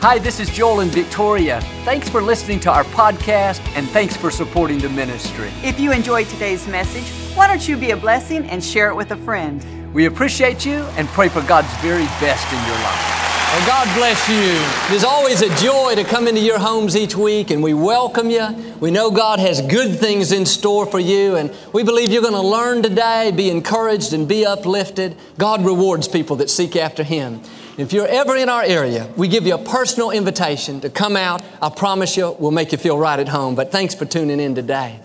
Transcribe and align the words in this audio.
Hi, 0.00 0.16
this 0.16 0.38
is 0.38 0.48
Joel 0.48 0.78
and 0.78 0.92
Victoria. 0.92 1.60
Thanks 1.84 2.08
for 2.08 2.22
listening 2.22 2.60
to 2.60 2.70
our 2.70 2.84
podcast 2.84 3.58
and 3.74 3.88
thanks 3.88 4.16
for 4.16 4.30
supporting 4.30 4.78
the 4.78 4.88
ministry. 4.88 5.50
If 5.64 5.80
you 5.80 5.90
enjoyed 5.90 6.28
today's 6.28 6.68
message, 6.68 7.02
why 7.36 7.48
don't 7.48 7.66
you 7.66 7.76
be 7.76 7.90
a 7.90 7.96
blessing 7.96 8.48
and 8.48 8.62
share 8.62 8.90
it 8.90 8.94
with 8.94 9.10
a 9.10 9.16
friend? 9.16 9.60
We 9.92 10.04
appreciate 10.04 10.64
you 10.64 10.82
and 10.96 11.08
pray 11.08 11.28
for 11.28 11.42
God's 11.42 11.74
very 11.78 12.04
best 12.20 12.46
in 12.52 12.64
your 12.64 12.76
life. 12.76 13.18
Well, 13.50 13.66
God 13.66 13.96
bless 13.96 14.28
you. 14.28 14.94
It 14.94 14.96
is 14.96 15.02
always 15.02 15.42
a 15.42 15.52
joy 15.56 15.96
to 15.96 16.04
come 16.04 16.28
into 16.28 16.42
your 16.42 16.60
homes 16.60 16.94
each 16.94 17.16
week, 17.16 17.50
and 17.50 17.60
we 17.60 17.74
welcome 17.74 18.30
you. 18.30 18.46
We 18.78 18.92
know 18.92 19.10
God 19.10 19.40
has 19.40 19.62
good 19.62 19.98
things 19.98 20.30
in 20.30 20.46
store 20.46 20.86
for 20.86 21.00
you, 21.00 21.34
and 21.34 21.52
we 21.72 21.82
believe 21.82 22.12
you're 22.12 22.22
going 22.22 22.34
to 22.34 22.40
learn 22.40 22.84
today, 22.84 23.32
be 23.34 23.50
encouraged, 23.50 24.12
and 24.12 24.28
be 24.28 24.46
uplifted. 24.46 25.16
God 25.38 25.64
rewards 25.64 26.06
people 26.06 26.36
that 26.36 26.50
seek 26.50 26.76
after 26.76 27.02
Him. 27.02 27.40
If 27.78 27.92
you're 27.92 28.08
ever 28.08 28.34
in 28.34 28.48
our 28.48 28.64
area, 28.64 29.08
we 29.16 29.28
give 29.28 29.46
you 29.46 29.54
a 29.54 29.64
personal 29.64 30.10
invitation 30.10 30.80
to 30.80 30.90
come 30.90 31.16
out. 31.16 31.42
I 31.62 31.70
promise 31.70 32.16
you, 32.16 32.34
we'll 32.40 32.50
make 32.50 32.72
you 32.72 32.78
feel 32.78 32.98
right 32.98 33.20
at 33.20 33.28
home. 33.28 33.54
But 33.54 33.70
thanks 33.70 33.94
for 33.94 34.04
tuning 34.04 34.40
in 34.40 34.56
today. 34.56 34.98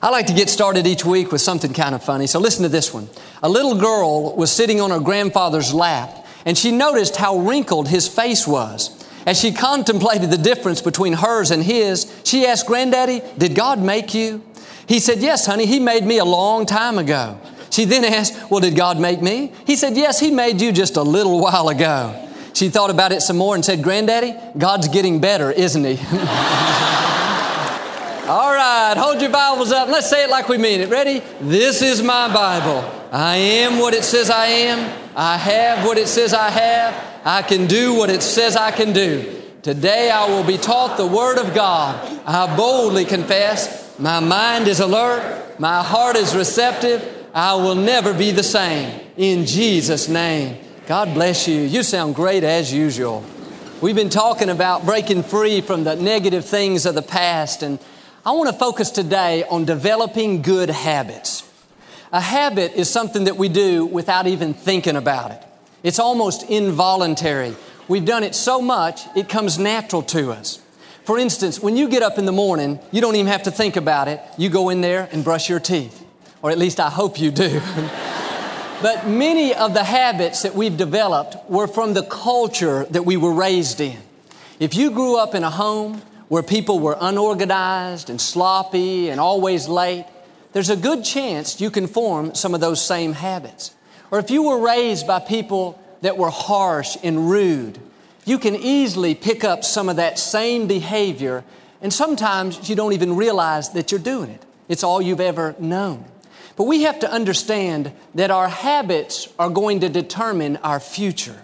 I 0.00 0.10
like 0.10 0.28
to 0.28 0.32
get 0.32 0.48
started 0.48 0.86
each 0.86 1.04
week 1.04 1.32
with 1.32 1.40
something 1.40 1.72
kind 1.72 1.96
of 1.96 2.04
funny. 2.04 2.28
So 2.28 2.38
listen 2.38 2.62
to 2.62 2.68
this 2.68 2.94
one. 2.94 3.08
A 3.42 3.48
little 3.48 3.74
girl 3.74 4.36
was 4.36 4.52
sitting 4.52 4.80
on 4.80 4.92
her 4.92 5.00
grandfather's 5.00 5.74
lap, 5.74 6.24
and 6.46 6.56
she 6.56 6.70
noticed 6.70 7.16
how 7.16 7.38
wrinkled 7.38 7.88
his 7.88 8.06
face 8.06 8.46
was. 8.46 9.04
As 9.26 9.40
she 9.40 9.52
contemplated 9.52 10.30
the 10.30 10.38
difference 10.38 10.80
between 10.80 11.14
hers 11.14 11.50
and 11.50 11.60
his, 11.60 12.06
she 12.22 12.46
asked, 12.46 12.68
Granddaddy, 12.68 13.20
did 13.36 13.56
God 13.56 13.80
make 13.80 14.14
you? 14.14 14.44
He 14.86 15.00
said, 15.00 15.18
Yes, 15.18 15.46
honey, 15.46 15.66
He 15.66 15.80
made 15.80 16.04
me 16.04 16.18
a 16.18 16.24
long 16.24 16.66
time 16.66 16.98
ago. 16.98 17.40
She 17.72 17.86
then 17.86 18.04
asked, 18.04 18.50
Well, 18.50 18.60
did 18.60 18.76
God 18.76 19.00
make 19.00 19.22
me? 19.22 19.50
He 19.66 19.76
said, 19.76 19.96
Yes, 19.96 20.20
He 20.20 20.30
made 20.30 20.60
you 20.60 20.72
just 20.72 20.98
a 20.98 21.02
little 21.02 21.40
while 21.40 21.70
ago. 21.70 22.28
She 22.52 22.68
thought 22.68 22.90
about 22.90 23.12
it 23.12 23.22
some 23.22 23.38
more 23.38 23.54
and 23.54 23.64
said, 23.64 23.82
Granddaddy, 23.82 24.34
God's 24.58 24.88
getting 24.88 25.20
better, 25.20 25.50
isn't 25.50 25.82
He? 25.82 25.92
All 28.28 28.54
right, 28.54 28.94
hold 28.96 29.22
your 29.22 29.30
Bibles 29.30 29.72
up. 29.72 29.88
Let's 29.88 30.08
say 30.08 30.22
it 30.24 30.30
like 30.30 30.50
we 30.50 30.58
mean 30.58 30.80
it. 30.80 30.90
Ready? 30.90 31.22
This 31.40 31.80
is 31.80 32.02
my 32.02 32.32
Bible. 32.32 32.84
I 33.10 33.36
am 33.36 33.78
what 33.78 33.94
it 33.94 34.04
says 34.04 34.28
I 34.28 34.46
am. 34.46 34.98
I 35.16 35.38
have 35.38 35.86
what 35.86 35.96
it 35.96 36.08
says 36.08 36.34
I 36.34 36.50
have. 36.50 36.94
I 37.24 37.40
can 37.40 37.66
do 37.66 37.94
what 37.94 38.10
it 38.10 38.22
says 38.22 38.54
I 38.54 38.70
can 38.70 38.92
do. 38.92 39.42
Today 39.62 40.10
I 40.10 40.28
will 40.28 40.44
be 40.44 40.58
taught 40.58 40.98
the 40.98 41.06
Word 41.06 41.38
of 41.38 41.54
God. 41.54 41.96
I 42.26 42.54
boldly 42.54 43.06
confess 43.06 43.98
my 43.98 44.20
mind 44.20 44.68
is 44.68 44.80
alert, 44.80 45.58
my 45.58 45.82
heart 45.82 46.16
is 46.16 46.34
receptive, 46.36 47.21
I 47.34 47.54
will 47.54 47.74
never 47.74 48.12
be 48.12 48.30
the 48.30 48.42
same. 48.42 49.00
In 49.16 49.46
Jesus' 49.46 50.06
name. 50.06 50.58
God 50.86 51.14
bless 51.14 51.48
you. 51.48 51.60
You 51.62 51.82
sound 51.82 52.14
great 52.14 52.44
as 52.44 52.70
usual. 52.70 53.24
We've 53.80 53.96
been 53.96 54.10
talking 54.10 54.50
about 54.50 54.84
breaking 54.84 55.22
free 55.22 55.62
from 55.62 55.84
the 55.84 55.96
negative 55.96 56.44
things 56.44 56.84
of 56.84 56.94
the 56.94 57.02
past, 57.02 57.62
and 57.62 57.78
I 58.26 58.32
want 58.32 58.50
to 58.50 58.58
focus 58.58 58.90
today 58.90 59.44
on 59.44 59.64
developing 59.64 60.42
good 60.42 60.68
habits. 60.68 61.48
A 62.12 62.20
habit 62.20 62.74
is 62.74 62.90
something 62.90 63.24
that 63.24 63.38
we 63.38 63.48
do 63.48 63.86
without 63.86 64.26
even 64.26 64.52
thinking 64.52 64.96
about 64.96 65.30
it. 65.30 65.42
It's 65.82 65.98
almost 65.98 66.50
involuntary. 66.50 67.56
We've 67.88 68.04
done 68.04 68.24
it 68.24 68.34
so 68.34 68.60
much, 68.60 69.00
it 69.16 69.30
comes 69.30 69.58
natural 69.58 70.02
to 70.02 70.32
us. 70.32 70.60
For 71.04 71.18
instance, 71.18 71.60
when 71.60 71.78
you 71.78 71.88
get 71.88 72.02
up 72.02 72.18
in 72.18 72.26
the 72.26 72.32
morning, 72.32 72.78
you 72.90 73.00
don't 73.00 73.16
even 73.16 73.32
have 73.32 73.44
to 73.44 73.50
think 73.50 73.76
about 73.76 74.08
it. 74.08 74.20
You 74.36 74.50
go 74.50 74.68
in 74.68 74.82
there 74.82 75.08
and 75.10 75.24
brush 75.24 75.48
your 75.48 75.60
teeth 75.60 76.01
or 76.42 76.50
at 76.50 76.58
least 76.58 76.80
I 76.80 76.90
hope 76.90 77.20
you 77.20 77.30
do. 77.30 77.60
but 78.82 79.06
many 79.06 79.54
of 79.54 79.74
the 79.74 79.84
habits 79.84 80.42
that 80.42 80.54
we've 80.54 80.76
developed 80.76 81.36
were 81.48 81.68
from 81.68 81.94
the 81.94 82.02
culture 82.02 82.84
that 82.90 83.04
we 83.04 83.16
were 83.16 83.32
raised 83.32 83.80
in. 83.80 83.98
If 84.58 84.74
you 84.74 84.90
grew 84.90 85.16
up 85.16 85.34
in 85.34 85.44
a 85.44 85.50
home 85.50 86.02
where 86.28 86.42
people 86.42 86.80
were 86.80 86.96
unorganized 87.00 88.10
and 88.10 88.20
sloppy 88.20 89.08
and 89.08 89.20
always 89.20 89.68
late, 89.68 90.06
there's 90.52 90.70
a 90.70 90.76
good 90.76 91.04
chance 91.04 91.60
you 91.60 91.70
can 91.70 91.86
form 91.86 92.34
some 92.34 92.54
of 92.54 92.60
those 92.60 92.84
same 92.84 93.14
habits. 93.14 93.74
Or 94.10 94.18
if 94.18 94.30
you 94.30 94.42
were 94.42 94.58
raised 94.58 95.06
by 95.06 95.20
people 95.20 95.78
that 96.02 96.18
were 96.18 96.30
harsh 96.30 96.96
and 97.02 97.30
rude, 97.30 97.78
you 98.24 98.38
can 98.38 98.54
easily 98.54 99.14
pick 99.14 99.44
up 99.44 99.64
some 99.64 99.88
of 99.88 99.96
that 99.96 100.18
same 100.18 100.66
behavior, 100.66 101.44
and 101.80 101.92
sometimes 101.92 102.68
you 102.68 102.76
don't 102.76 102.92
even 102.92 103.16
realize 103.16 103.70
that 103.70 103.90
you're 103.90 104.00
doing 104.00 104.30
it. 104.30 104.42
It's 104.68 104.84
all 104.84 105.02
you've 105.02 105.20
ever 105.20 105.56
known. 105.58 106.04
But 106.56 106.64
we 106.64 106.82
have 106.82 106.98
to 107.00 107.10
understand 107.10 107.92
that 108.14 108.30
our 108.30 108.48
habits 108.48 109.28
are 109.38 109.50
going 109.50 109.80
to 109.80 109.88
determine 109.88 110.56
our 110.58 110.80
future. 110.80 111.42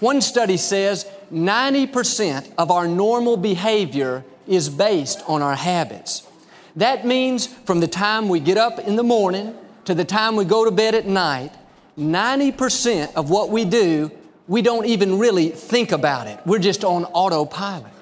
One 0.00 0.20
study 0.20 0.56
says 0.56 1.06
90% 1.32 2.52
of 2.58 2.70
our 2.70 2.88
normal 2.88 3.36
behavior 3.36 4.24
is 4.48 4.68
based 4.68 5.22
on 5.28 5.42
our 5.42 5.54
habits. 5.54 6.26
That 6.76 7.06
means 7.06 7.46
from 7.46 7.80
the 7.80 7.86
time 7.86 8.28
we 8.28 8.40
get 8.40 8.58
up 8.58 8.78
in 8.80 8.96
the 8.96 9.02
morning 9.02 9.54
to 9.84 9.94
the 9.94 10.04
time 10.04 10.36
we 10.36 10.44
go 10.44 10.64
to 10.64 10.70
bed 10.70 10.94
at 10.94 11.06
night, 11.06 11.52
90% 11.98 13.14
of 13.14 13.30
what 13.30 13.50
we 13.50 13.64
do, 13.64 14.10
we 14.48 14.62
don't 14.62 14.86
even 14.86 15.18
really 15.18 15.50
think 15.50 15.92
about 15.92 16.26
it. 16.26 16.40
We're 16.46 16.58
just 16.58 16.84
on 16.84 17.04
autopilot. 17.04 17.92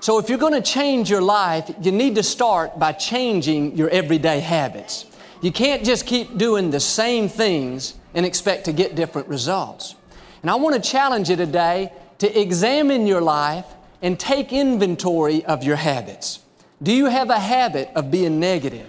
So 0.00 0.18
if 0.18 0.28
you're 0.28 0.38
going 0.38 0.52
to 0.52 0.62
change 0.62 1.08
your 1.08 1.20
life, 1.20 1.70
you 1.80 1.92
need 1.92 2.16
to 2.16 2.22
start 2.22 2.78
by 2.78 2.92
changing 2.92 3.76
your 3.76 3.88
everyday 3.88 4.40
habits. 4.40 5.06
You 5.42 5.50
can't 5.50 5.84
just 5.84 6.06
keep 6.06 6.38
doing 6.38 6.70
the 6.70 6.78
same 6.78 7.28
things 7.28 7.94
and 8.14 8.24
expect 8.24 8.64
to 8.66 8.72
get 8.72 8.94
different 8.94 9.26
results. 9.26 9.96
And 10.40 10.50
I 10.50 10.54
want 10.54 10.76
to 10.76 10.90
challenge 10.90 11.30
you 11.30 11.36
today 11.36 11.92
to 12.18 12.40
examine 12.40 13.08
your 13.08 13.20
life 13.20 13.66
and 14.02 14.18
take 14.18 14.52
inventory 14.52 15.44
of 15.44 15.64
your 15.64 15.74
habits. 15.74 16.38
Do 16.80 16.92
you 16.92 17.06
have 17.06 17.28
a 17.28 17.40
habit 17.40 17.90
of 17.96 18.10
being 18.12 18.38
negative? 18.38 18.88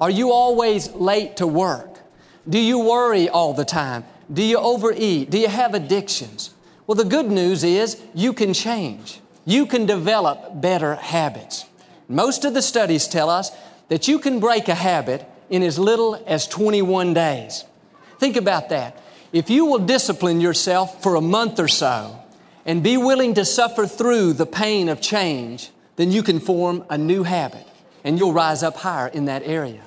Are 0.00 0.10
you 0.10 0.32
always 0.32 0.90
late 0.92 1.36
to 1.36 1.46
work? 1.46 1.98
Do 2.48 2.58
you 2.58 2.78
worry 2.78 3.28
all 3.28 3.52
the 3.52 3.64
time? 3.64 4.04
Do 4.32 4.42
you 4.42 4.56
overeat? 4.56 5.28
Do 5.28 5.38
you 5.38 5.48
have 5.48 5.74
addictions? 5.74 6.54
Well, 6.86 6.96
the 6.96 7.04
good 7.04 7.30
news 7.30 7.64
is 7.64 8.00
you 8.14 8.32
can 8.32 8.54
change. 8.54 9.20
You 9.44 9.66
can 9.66 9.84
develop 9.84 10.58
better 10.62 10.94
habits. 10.94 11.66
Most 12.08 12.46
of 12.46 12.54
the 12.54 12.62
studies 12.62 13.06
tell 13.06 13.28
us 13.28 13.50
that 13.88 14.08
you 14.08 14.18
can 14.18 14.40
break 14.40 14.68
a 14.68 14.74
habit 14.74 15.28
in 15.52 15.62
as 15.62 15.78
little 15.78 16.20
as 16.26 16.48
21 16.48 17.12
days. 17.12 17.64
Think 18.18 18.36
about 18.36 18.70
that. 18.70 18.98
If 19.34 19.50
you 19.50 19.66
will 19.66 19.80
discipline 19.80 20.40
yourself 20.40 21.02
for 21.02 21.14
a 21.14 21.20
month 21.20 21.60
or 21.60 21.68
so 21.68 22.18
and 22.64 22.82
be 22.82 22.96
willing 22.96 23.34
to 23.34 23.44
suffer 23.44 23.86
through 23.86 24.32
the 24.32 24.46
pain 24.46 24.88
of 24.88 25.02
change, 25.02 25.70
then 25.96 26.10
you 26.10 26.22
can 26.22 26.40
form 26.40 26.84
a 26.88 26.96
new 26.96 27.22
habit 27.22 27.66
and 28.02 28.18
you'll 28.18 28.32
rise 28.32 28.62
up 28.62 28.76
higher 28.76 29.08
in 29.08 29.26
that 29.26 29.42
area. 29.44 29.82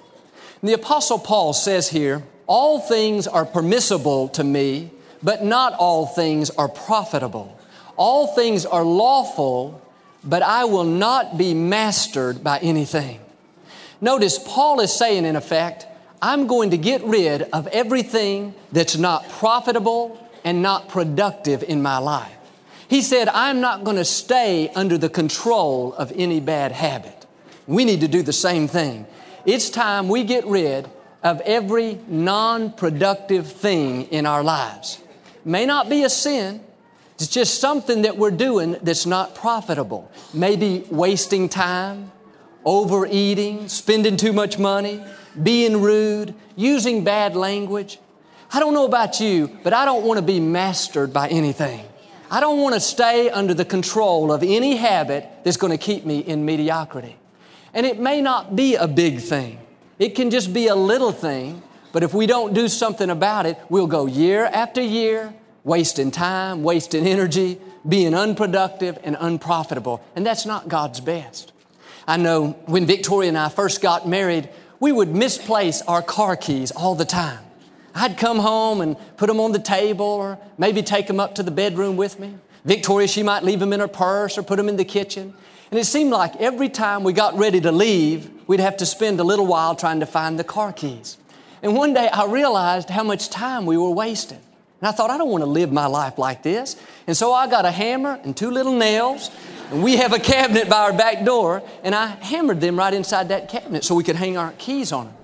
And 0.62 0.70
the 0.70 0.74
Apostle 0.74 1.18
Paul 1.18 1.52
says 1.52 1.90
here, 1.90 2.24
All 2.46 2.80
things 2.80 3.28
are 3.28 3.46
permissible 3.46 4.30
to 4.30 4.44
me, 4.44 4.92
but 5.24 5.44
not 5.44 5.74
all 5.74 6.06
things 6.06 6.52
are 6.52 6.70
profitable. 6.70 7.60
All 7.98 8.28
things 8.36 8.68
are 8.68 8.86
lawful, 8.86 9.82
but 10.24 10.44
I 10.44 10.66
will 10.66 10.84
not 10.84 11.40
be 11.40 11.56
mastered 11.56 12.44
by 12.44 12.60
anything. 12.60 13.20
Notice 14.02 14.40
Paul 14.40 14.80
is 14.82 14.94
saying, 14.94 15.26
in 15.26 15.36
effect, 15.36 15.88
I'm 16.22 16.48
going 16.48 16.72
to 16.72 16.78
get 16.78 17.04
rid 17.04 17.44
of 17.44 17.68
everything 17.68 18.54
that's 18.72 18.98
not 18.98 19.30
profitable 19.30 20.20
and 20.44 20.62
not 20.62 20.90
productive 20.90 21.64
in 21.64 21.82
my 21.82 21.98
life. 21.98 22.32
He 22.88 23.02
said, 23.02 23.30
I'm 23.30 23.62
not 23.62 23.84
going 23.84 23.98
to 23.98 24.06
stay 24.06 24.70
under 24.70 24.98
the 24.98 25.10
control 25.10 25.94
of 25.94 26.12
any 26.16 26.40
bad 26.40 26.72
habit. 26.72 27.26
We 27.68 27.84
need 27.84 28.02
to 28.02 28.08
do 28.08 28.22
the 28.22 28.34
same 28.34 28.68
thing. 28.68 29.08
It's 29.46 29.70
time 29.70 30.08
we 30.08 30.24
get 30.24 30.46
rid 30.46 30.90
of 31.24 31.42
every 31.42 32.00
non 32.08 32.72
productive 32.72 33.52
thing 33.52 34.04
in 34.04 34.26
our 34.26 34.44
lives. 34.44 35.00
May 35.44 35.66
not 35.66 35.90
be 35.90 36.04
a 36.04 36.10
sin, 36.10 36.62
it's 37.16 37.28
just 37.28 37.60
something 37.60 38.04
that 38.04 38.18
we're 38.18 38.32
doing 38.32 38.78
that's 38.82 39.06
not 39.06 39.36
profitable. 39.36 40.12
Maybe 40.34 40.86
wasting 40.92 41.50
time, 41.50 42.12
overeating, 42.66 43.70
spending 43.70 44.18
too 44.18 44.34
much 44.34 44.58
money, 44.58 45.04
being 45.42 45.82
rude, 45.82 46.34
using 46.56 47.04
bad 47.04 47.36
language. 47.36 48.00
I 48.52 48.60
don't 48.60 48.74
know 48.74 48.86
about 48.86 49.20
you, 49.20 49.58
but 49.64 49.74
I 49.74 49.86
don't 49.86 50.06
want 50.06 50.18
to 50.18 50.26
be 50.26 50.40
mastered 50.40 51.14
by 51.14 51.28
anything. 51.30 51.86
I 52.32 52.40
don't 52.40 52.62
want 52.62 52.74
to 52.74 52.80
stay 52.80 53.30
under 53.30 53.54
the 53.54 53.66
control 53.66 54.32
of 54.32 54.42
any 54.42 54.78
habit 54.78 55.30
that's 55.44 55.58
going 55.58 55.72
to 55.72 55.78
keep 55.78 56.06
me 56.06 56.20
in 56.20 56.46
mediocrity. 56.46 57.18
And 57.74 57.86
it 57.86 58.00
may 58.00 58.22
not 58.22 58.56
be 58.56 58.76
a 58.76 58.88
big 58.88 59.20
thing. 59.20 59.60
It 60.00 60.16
can 60.16 60.32
just 60.32 60.54
be 60.54 60.68
a 60.68 60.76
little 60.76 61.12
thing, 61.12 61.62
but 61.92 62.04
if 62.04 62.14
we 62.14 62.26
don't 62.26 62.54
do 62.54 62.68
something 62.68 63.10
about 63.10 63.46
it, 63.46 63.58
we'll 63.70 63.88
go 63.88 64.06
year 64.06 64.46
after 64.46 64.82
year, 64.82 65.34
wasting 65.64 66.12
time, 66.12 66.64
wasting 66.64 67.06
energy, 67.06 67.60
being 67.88 68.14
unproductive 68.14 68.98
and 69.04 69.16
unprofitable. 69.20 70.04
And 70.16 70.26
that's 70.26 70.46
not 70.46 70.68
God's 70.68 71.00
best. 71.00 71.52
I 72.08 72.18
know 72.18 72.52
when 72.66 72.86
Victoria 72.86 73.30
and 73.30 73.38
I 73.38 73.50
first 73.50 73.82
got 73.82 74.08
married, 74.08 74.50
we 74.80 74.92
would 74.92 75.16
misplace 75.16 75.82
our 75.84 76.02
car 76.02 76.36
keys 76.36 76.72
all 76.72 76.96
the 76.96 77.06
time. 77.06 77.40
I'd 77.96 78.18
come 78.18 78.40
home 78.40 78.82
and 78.82 78.98
put 79.18 79.28
them 79.28 79.40
on 79.40 79.54
the 79.54 79.60
table 79.60 80.06
or 80.06 80.38
maybe 80.58 80.84
take 80.84 81.08
them 81.08 81.20
up 81.20 81.36
to 81.36 81.44
the 81.44 81.52
bedroom 81.52 81.96
with 81.96 82.20
me. 82.20 82.36
Victoria, 82.66 83.08
she 83.08 83.24
might 83.24 83.44
leave 83.44 83.60
them 83.60 83.72
in 83.74 83.80
her 83.80 83.88
purse 83.88 84.38
or 84.38 84.44
put 84.44 84.58
them 84.58 84.68
in 84.68 84.76
the 84.76 84.86
kitchen. 84.86 85.34
And 85.72 85.80
it 85.80 85.86
seemed 85.86 86.12
like 86.12 86.36
every 86.38 86.70
time 86.70 87.04
we 87.04 87.14
got 87.14 87.38
ready 87.38 87.62
to 87.62 87.72
leave, 87.72 88.30
we'd 88.48 88.60
have 88.60 88.78
to 88.78 88.86
spend 88.86 89.20
a 89.20 89.24
little 89.24 89.48
while 89.48 89.76
trying 89.76 90.02
to 90.02 90.06
find 90.06 90.38
the 90.38 90.44
car 90.44 90.74
keys. 90.74 91.18
And 91.64 91.76
one 91.76 91.94
day 91.94 92.10
I 92.10 92.26
realized 92.26 92.90
how 92.90 93.04
much 93.04 93.30
time 93.30 93.66
we 93.66 93.78
were 93.78 93.90
wasting. 93.90 94.42
And 94.82 94.90
I 94.90 94.92
thought, 94.92 95.10
I 95.10 95.18
don't 95.18 95.30
want 95.30 95.44
to 95.44 95.50
live 95.50 95.72
my 95.72 95.88
life 95.88 96.18
like 96.18 96.44
this. 96.44 96.76
And 97.08 97.16
so 97.16 97.34
I 97.34 97.48
got 97.48 97.66
a 97.66 97.72
hammer 97.72 98.20
and 98.24 98.36
two 98.36 98.52
little 98.52 98.76
nails, 98.76 99.32
and 99.72 99.84
we 99.84 99.98
have 99.98 100.14
a 100.14 100.20
cabinet 100.20 100.70
by 100.70 100.80
our 100.84 100.94
back 100.94 101.26
door, 101.26 101.64
and 101.84 101.96
I 101.96 102.08
hammered 102.08 102.62
them 102.62 102.78
right 102.78 102.94
inside 102.94 103.30
that 103.30 103.50
cabinet 103.50 103.84
so 103.84 103.96
we 103.96 104.04
could 104.04 104.16
hang 104.16 104.38
our 104.38 104.52
keys 104.58 104.92
on 104.92 105.06
them. 105.06 105.16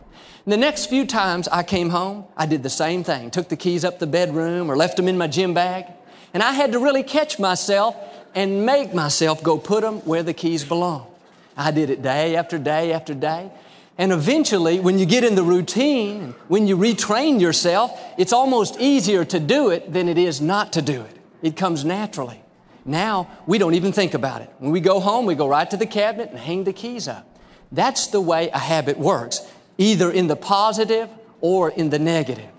And 0.45 0.51
the 0.51 0.57
next 0.57 0.87
few 0.87 1.05
times 1.05 1.47
I 1.47 1.63
came 1.63 1.89
home, 1.89 2.25
I 2.35 2.47
did 2.47 2.63
the 2.63 2.69
same 2.69 3.03
thing. 3.03 3.29
Took 3.29 3.49
the 3.49 3.55
keys 3.55 3.85
up 3.85 3.99
the 3.99 4.07
bedroom 4.07 4.71
or 4.71 4.75
left 4.75 4.97
them 4.97 5.07
in 5.07 5.17
my 5.17 5.27
gym 5.27 5.53
bag. 5.53 5.85
And 6.33 6.41
I 6.41 6.53
had 6.53 6.71
to 6.71 6.79
really 6.79 7.03
catch 7.03 7.37
myself 7.37 7.95
and 8.33 8.65
make 8.65 8.93
myself 8.93 9.43
go 9.43 9.57
put 9.57 9.81
them 9.81 9.99
where 9.99 10.23
the 10.23 10.33
keys 10.33 10.65
belong. 10.65 11.07
I 11.55 11.71
did 11.71 11.89
it 11.89 12.01
day 12.01 12.35
after 12.35 12.57
day 12.57 12.91
after 12.93 13.13
day. 13.13 13.51
And 13.97 14.11
eventually, 14.11 14.79
when 14.79 14.97
you 14.97 15.05
get 15.05 15.23
in 15.23 15.35
the 15.35 15.43
routine, 15.43 16.33
when 16.47 16.65
you 16.65 16.75
retrain 16.75 17.39
yourself, 17.39 18.01
it's 18.17 18.33
almost 18.33 18.79
easier 18.79 19.23
to 19.25 19.39
do 19.39 19.69
it 19.69 19.93
than 19.93 20.09
it 20.09 20.17
is 20.17 20.41
not 20.41 20.73
to 20.73 20.81
do 20.81 21.01
it. 21.01 21.17
It 21.43 21.55
comes 21.55 21.85
naturally. 21.85 22.41
Now, 22.85 23.29
we 23.45 23.57
don't 23.57 23.75
even 23.75 23.91
think 23.91 24.13
about 24.13 24.41
it. 24.41 24.49
When 24.59 24.71
we 24.71 24.79
go 24.79 24.99
home, 24.99 25.25
we 25.25 25.35
go 25.35 25.47
right 25.47 25.69
to 25.69 25.77
the 25.77 25.85
cabinet 25.85 26.29
and 26.29 26.39
hang 26.39 26.63
the 26.63 26.73
keys 26.73 27.07
up. 27.07 27.27
That's 27.71 28.07
the 28.07 28.21
way 28.21 28.49
a 28.49 28.57
habit 28.57 28.97
works, 28.97 29.41
either 29.77 30.11
in 30.11 30.27
the 30.27 30.35
positive 30.35 31.09
or 31.39 31.69
in 31.69 31.89
the 31.89 31.99
negative. 31.99 32.49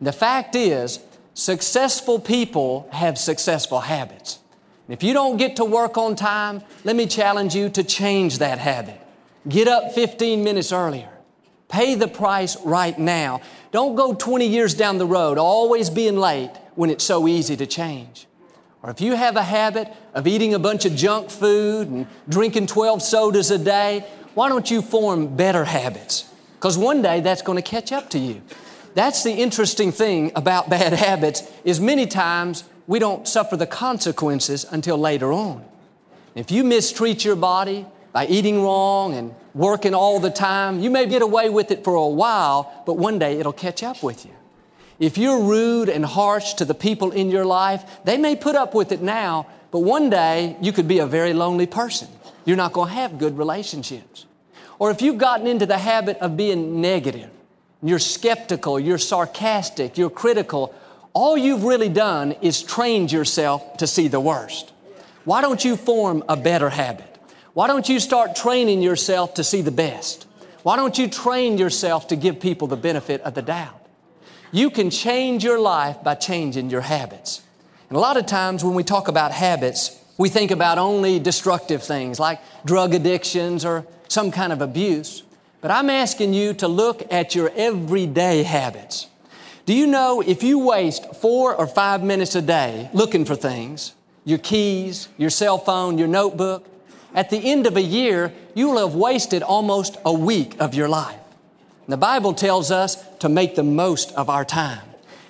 The 0.00 0.12
fact 0.12 0.54
is, 0.54 1.00
successful 1.34 2.18
people 2.18 2.88
have 2.92 3.18
successful 3.18 3.80
habits. 3.80 4.38
If 4.88 5.02
you 5.02 5.12
don't 5.12 5.38
get 5.38 5.56
to 5.56 5.64
work 5.64 5.96
on 5.96 6.14
time, 6.14 6.62
let 6.84 6.94
me 6.94 7.06
challenge 7.06 7.54
you 7.54 7.68
to 7.70 7.82
change 7.82 8.38
that 8.38 8.58
habit. 8.58 9.00
Get 9.48 9.66
up 9.66 9.92
15 9.92 10.44
minutes 10.44 10.72
earlier. 10.72 11.08
Pay 11.68 11.94
the 11.94 12.08
price 12.08 12.56
right 12.64 12.98
now. 12.98 13.40
Don't 13.72 13.94
go 13.96 14.14
20 14.14 14.46
years 14.46 14.74
down 14.74 14.98
the 14.98 15.06
road, 15.06 15.38
always 15.38 15.90
being 15.90 16.16
late 16.16 16.50
when 16.74 16.90
it's 16.90 17.04
so 17.04 17.26
easy 17.26 17.56
to 17.56 17.66
change. 17.66 18.26
Or 18.84 18.90
if 18.90 19.00
you 19.00 19.14
have 19.14 19.36
a 19.36 19.42
habit 19.42 19.90
of 20.12 20.26
eating 20.26 20.52
a 20.52 20.58
bunch 20.58 20.84
of 20.84 20.94
junk 20.94 21.30
food 21.30 21.88
and 21.88 22.06
drinking 22.28 22.66
12 22.66 23.00
sodas 23.00 23.50
a 23.50 23.56
day, 23.56 24.04
why 24.34 24.50
don't 24.50 24.70
you 24.70 24.82
form 24.82 25.34
better 25.36 25.64
habits? 25.64 26.30
Because 26.56 26.76
one 26.76 27.00
day 27.00 27.20
that's 27.20 27.40
going 27.40 27.56
to 27.56 27.68
catch 27.68 27.92
up 27.92 28.10
to 28.10 28.18
you. 28.18 28.42
That's 28.94 29.24
the 29.24 29.32
interesting 29.32 29.90
thing 29.90 30.32
about 30.36 30.68
bad 30.68 30.92
habits 31.08 31.50
is 31.64 31.80
many 31.80 32.06
times 32.06 32.64
we 32.86 32.98
don't 32.98 33.26
suffer 33.26 33.56
the 33.56 33.66
consequences 33.66 34.66
until 34.70 34.98
later 34.98 35.32
on. 35.32 35.64
If 36.34 36.50
you 36.50 36.62
mistreat 36.62 37.24
your 37.24 37.36
body, 37.36 37.86
by 38.14 38.26
eating 38.28 38.62
wrong 38.62 39.14
and 39.14 39.34
working 39.54 39.92
all 39.92 40.20
the 40.20 40.30
time. 40.30 40.78
You 40.78 40.88
may 40.88 41.04
get 41.04 41.20
away 41.20 41.50
with 41.50 41.72
it 41.72 41.82
for 41.82 41.96
a 41.96 42.06
while, 42.06 42.72
but 42.86 42.96
one 42.96 43.18
day 43.18 43.40
it'll 43.40 43.52
catch 43.52 43.82
up 43.82 44.04
with 44.04 44.24
you. 44.24 44.30
If 44.98 45.18
you're 45.18 45.40
rude 45.40 45.88
and 45.88 46.04
harsh 46.04 46.54
to 46.54 46.64
the 46.64 46.74
people 46.74 47.10
in 47.10 47.30
your 47.30 47.44
life, 47.44 47.84
they 48.04 48.16
may 48.16 48.36
put 48.36 48.54
up 48.54 48.74
with 48.74 48.92
it 48.92 49.02
now, 49.02 49.46
but 49.70 49.80
one 49.80 50.10
day 50.10 50.56
you 50.60 50.72
could 50.72 50.86
be 50.86 51.00
a 51.00 51.06
very 51.06 51.32
lonely 51.32 51.66
person. 51.66 52.08
You're 52.44 52.56
not 52.56 52.72
going 52.72 52.88
to 52.88 52.94
have 52.94 53.18
good 53.18 53.36
relationships. 53.36 54.26
Or 54.78 54.90
if 54.90 55.02
you've 55.02 55.18
gotten 55.18 55.46
into 55.46 55.66
the 55.66 55.78
habit 55.78 56.18
of 56.18 56.36
being 56.36 56.80
negative, 56.80 57.30
you're 57.82 57.98
skeptical, 57.98 58.78
you're 58.78 58.98
sarcastic, 58.98 59.98
you're 59.98 60.10
critical, 60.10 60.74
all 61.12 61.36
you've 61.36 61.64
really 61.64 61.88
done 61.88 62.32
is 62.40 62.62
trained 62.62 63.12
yourself 63.12 63.76
to 63.78 63.86
see 63.86 64.08
the 64.08 64.20
worst. 64.20 64.72
Why 65.24 65.40
don't 65.40 65.64
you 65.64 65.76
form 65.76 66.24
a 66.28 66.36
better 66.36 66.70
habit? 66.70 67.18
Why 67.52 67.66
don't 67.66 67.88
you 67.88 68.00
start 68.00 68.34
training 68.34 68.82
yourself 68.82 69.34
to 69.34 69.44
see 69.44 69.62
the 69.62 69.70
best? 69.70 70.26
Why 70.64 70.76
don't 70.76 70.98
you 70.98 71.08
train 71.08 71.56
yourself 71.56 72.08
to 72.08 72.16
give 72.16 72.40
people 72.40 72.68
the 72.68 72.76
benefit 72.76 73.20
of 73.20 73.34
the 73.34 73.42
doubt? 73.42 73.83
You 74.54 74.70
can 74.70 74.88
change 74.88 75.42
your 75.42 75.58
life 75.58 76.04
by 76.04 76.14
changing 76.14 76.70
your 76.70 76.82
habits. 76.82 77.42
And 77.88 77.96
a 77.96 78.00
lot 78.00 78.16
of 78.16 78.26
times 78.26 78.62
when 78.62 78.74
we 78.74 78.84
talk 78.84 79.08
about 79.08 79.32
habits, 79.32 80.00
we 80.16 80.28
think 80.28 80.52
about 80.52 80.78
only 80.78 81.18
destructive 81.18 81.82
things 81.82 82.20
like 82.20 82.38
drug 82.64 82.94
addictions 82.94 83.64
or 83.64 83.84
some 84.06 84.30
kind 84.30 84.52
of 84.52 84.60
abuse. 84.60 85.24
But 85.60 85.72
I'm 85.72 85.90
asking 85.90 86.34
you 86.34 86.54
to 86.54 86.68
look 86.68 87.12
at 87.12 87.34
your 87.34 87.50
everyday 87.56 88.44
habits. 88.44 89.08
Do 89.66 89.74
you 89.74 89.88
know 89.88 90.22
if 90.24 90.44
you 90.44 90.60
waste 90.60 91.16
four 91.16 91.52
or 91.56 91.66
five 91.66 92.04
minutes 92.04 92.36
a 92.36 92.42
day 92.42 92.90
looking 92.92 93.24
for 93.24 93.34
things, 93.34 93.92
your 94.24 94.38
keys, 94.38 95.08
your 95.18 95.30
cell 95.30 95.58
phone, 95.58 95.98
your 95.98 96.06
notebook, 96.06 96.64
at 97.12 97.28
the 97.28 97.38
end 97.38 97.66
of 97.66 97.76
a 97.76 97.82
year, 97.82 98.32
you 98.54 98.68
will 98.68 98.86
have 98.86 98.94
wasted 98.94 99.42
almost 99.42 99.96
a 100.04 100.12
week 100.12 100.54
of 100.60 100.74
your 100.74 100.88
life. 100.88 101.18
The 101.86 101.96
Bible 101.96 102.32
tells 102.32 102.70
us 102.70 102.96
to 103.18 103.28
make 103.28 103.56
the 103.56 103.62
most 103.62 104.12
of 104.12 104.30
our 104.30 104.44
time. 104.44 104.80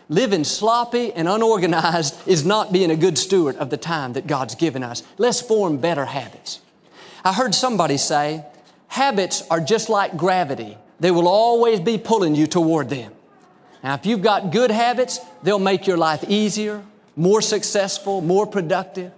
Living 0.09 0.45
sloppy 0.45 1.13
and 1.13 1.27
unorganized 1.29 2.29
is 2.29 2.45
not 2.45 2.73
being 2.73 2.91
a 2.91 2.97
good 2.97 3.19
steward 3.19 3.57
of 3.57 3.71
the 3.71 3.77
time 3.77 4.13
that 4.13 4.27
God's 4.27 4.55
given 4.55 4.83
us. 4.83 5.03
Let's 5.19 5.41
form 5.41 5.79
better 5.79 6.05
habits. 6.05 6.61
I 7.25 7.33
heard 7.33 7.55
somebody 7.55 7.97
say, 7.97 8.45
habits 8.89 9.43
are 9.51 9.61
just 9.61 9.89
like 9.89 10.17
gravity. 10.17 10.77
They 11.01 11.11
will 11.11 11.27
always 11.27 11.81
be 11.81 11.99
pulling 11.99 12.35
you 12.35 12.47
toward 12.47 12.91
them. 12.91 13.13
Now, 13.83 13.95
if 13.95 14.07
you've 14.07 14.23
got 14.23 14.53
good 14.53 14.71
habits, 14.71 15.21
they'll 15.43 15.59
make 15.59 15.87
your 15.87 15.97
life 15.97 16.25
easier, 16.29 16.85
more 17.17 17.43
successful, 17.43 18.21
more 18.21 18.47
productive. 18.47 19.13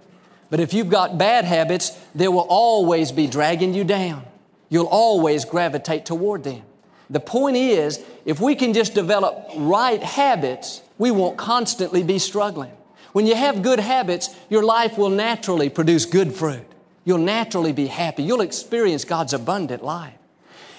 But 0.49 0.59
if 0.61 0.73
you've 0.73 0.89
got 0.89 1.17
bad 1.17 1.45
habits, 1.45 1.91
they 2.15 2.27
will 2.27 2.47
always 2.49 3.11
be 3.11 3.27
dragging 3.27 3.73
you 3.73 3.83
down. 3.83 4.25
You'll 4.69 4.87
always 4.87 5.45
gravitate 5.45 6.05
toward 6.05 6.43
them. 6.43 6.63
The 7.09 7.19
point 7.19 7.55
is, 7.55 8.03
if 8.25 8.39
we 8.39 8.55
can 8.55 8.73
just 8.73 8.93
develop 8.93 9.49
right 9.55 10.03
habits, 10.03 10.81
we 10.97 11.11
won't 11.11 11.37
constantly 11.37 12.03
be 12.03 12.19
struggling. 12.19 12.71
When 13.13 13.25
you 13.25 13.35
have 13.35 13.61
good 13.61 13.79
habits, 13.79 14.35
your 14.49 14.63
life 14.63 14.97
will 14.97 15.09
naturally 15.09 15.69
produce 15.69 16.05
good 16.05 16.33
fruit. 16.33 16.65
You'll 17.05 17.19
naturally 17.19 17.71
be 17.71 17.87
happy. 17.87 18.23
You'll 18.23 18.41
experience 18.41 19.05
God's 19.05 19.33
abundant 19.33 19.83
life. 19.83 20.13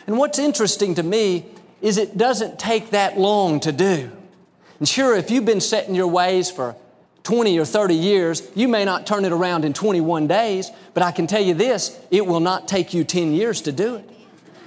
And 0.07 0.19
what's 0.19 0.39
interesting 0.39 0.95
to 0.97 1.03
me 1.03 1.47
is 1.81 1.97
it 1.97 2.19
doesn't 2.19 2.59
take 2.59 2.91
that 2.91 3.19
long 3.19 3.61
to 3.61 3.73
do. 3.73 4.11
And 4.79 4.89
sure, 4.89 5.17
if 5.17 5.31
you've 5.31 5.47
been 5.47 5.61
setting 5.61 5.95
your 5.95 6.07
ways 6.07 6.51
for 6.51 6.77
20 7.23 7.59
or 7.59 7.65
30 7.65 7.95
years, 7.95 8.43
you 8.55 8.69
may 8.69 8.85
not 8.85 9.07
turn 9.07 9.25
it 9.25 9.33
around 9.33 9.65
in 9.65 9.73
21 9.73 10.27
days, 10.27 10.71
but 10.95 11.03
I 11.03 11.13
can 11.13 11.27
tell 11.27 11.43
you 11.43 11.55
this, 11.55 11.99
it 12.11 12.27
will 12.27 12.41
not 12.41 12.69
take 12.69 12.94
you 12.94 13.05
10 13.05 13.32
years 13.32 13.63
to 13.63 13.73
do 13.73 13.97
it. 13.97 14.08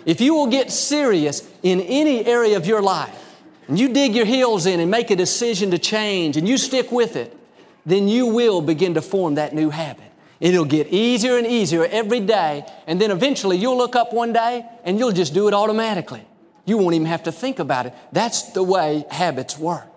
If 0.06 0.22
you 0.22 0.34
will 0.34 0.48
get 0.48 0.72
serious 0.72 1.48
in 1.64 1.82
any 1.82 2.26
area 2.26 2.58
of 2.58 2.66
your 2.66 2.82
life, 2.82 3.18
and 3.68 3.80
you 3.80 3.90
dig 3.90 4.16
your 4.16 4.26
heels 4.26 4.66
in 4.66 4.80
and 4.80 4.90
make 4.90 5.12
a 5.12 5.16
decision 5.16 5.72
to 5.72 5.78
change, 5.78 6.38
and 6.38 6.48
you 6.48 6.58
stick 6.58 6.92
with 6.92 7.16
it, 7.16 7.38
then 7.86 8.08
you 8.08 8.28
will 8.28 8.62
begin 8.62 8.96
to 8.96 9.02
form 9.02 9.36
that 9.36 9.54
new 9.54 9.70
habit. 9.70 10.06
It'll 10.40 10.66
get 10.66 10.88
easier 10.88 11.38
and 11.38 11.46
easier 11.46 11.86
every 11.86 12.20
day, 12.20 12.66
and 12.88 13.00
then 13.00 13.12
eventually 13.12 13.58
you'll 13.58 13.78
look 13.78 13.96
up 13.96 14.12
one 14.12 14.34
day 14.34 14.66
and 14.84 14.98
you'll 14.98 15.12
just 15.12 15.34
do 15.34 15.48
it 15.48 15.54
automatically. 15.54 16.26
You 16.66 16.78
won't 16.78 16.96
even 16.96 17.08
have 17.08 17.24
to 17.24 17.32
think 17.32 17.60
about 17.60 17.86
it. 17.86 17.94
That's 18.12 18.52
the 18.52 18.64
way 18.64 19.06
habits 19.10 19.58
work. 19.58 19.88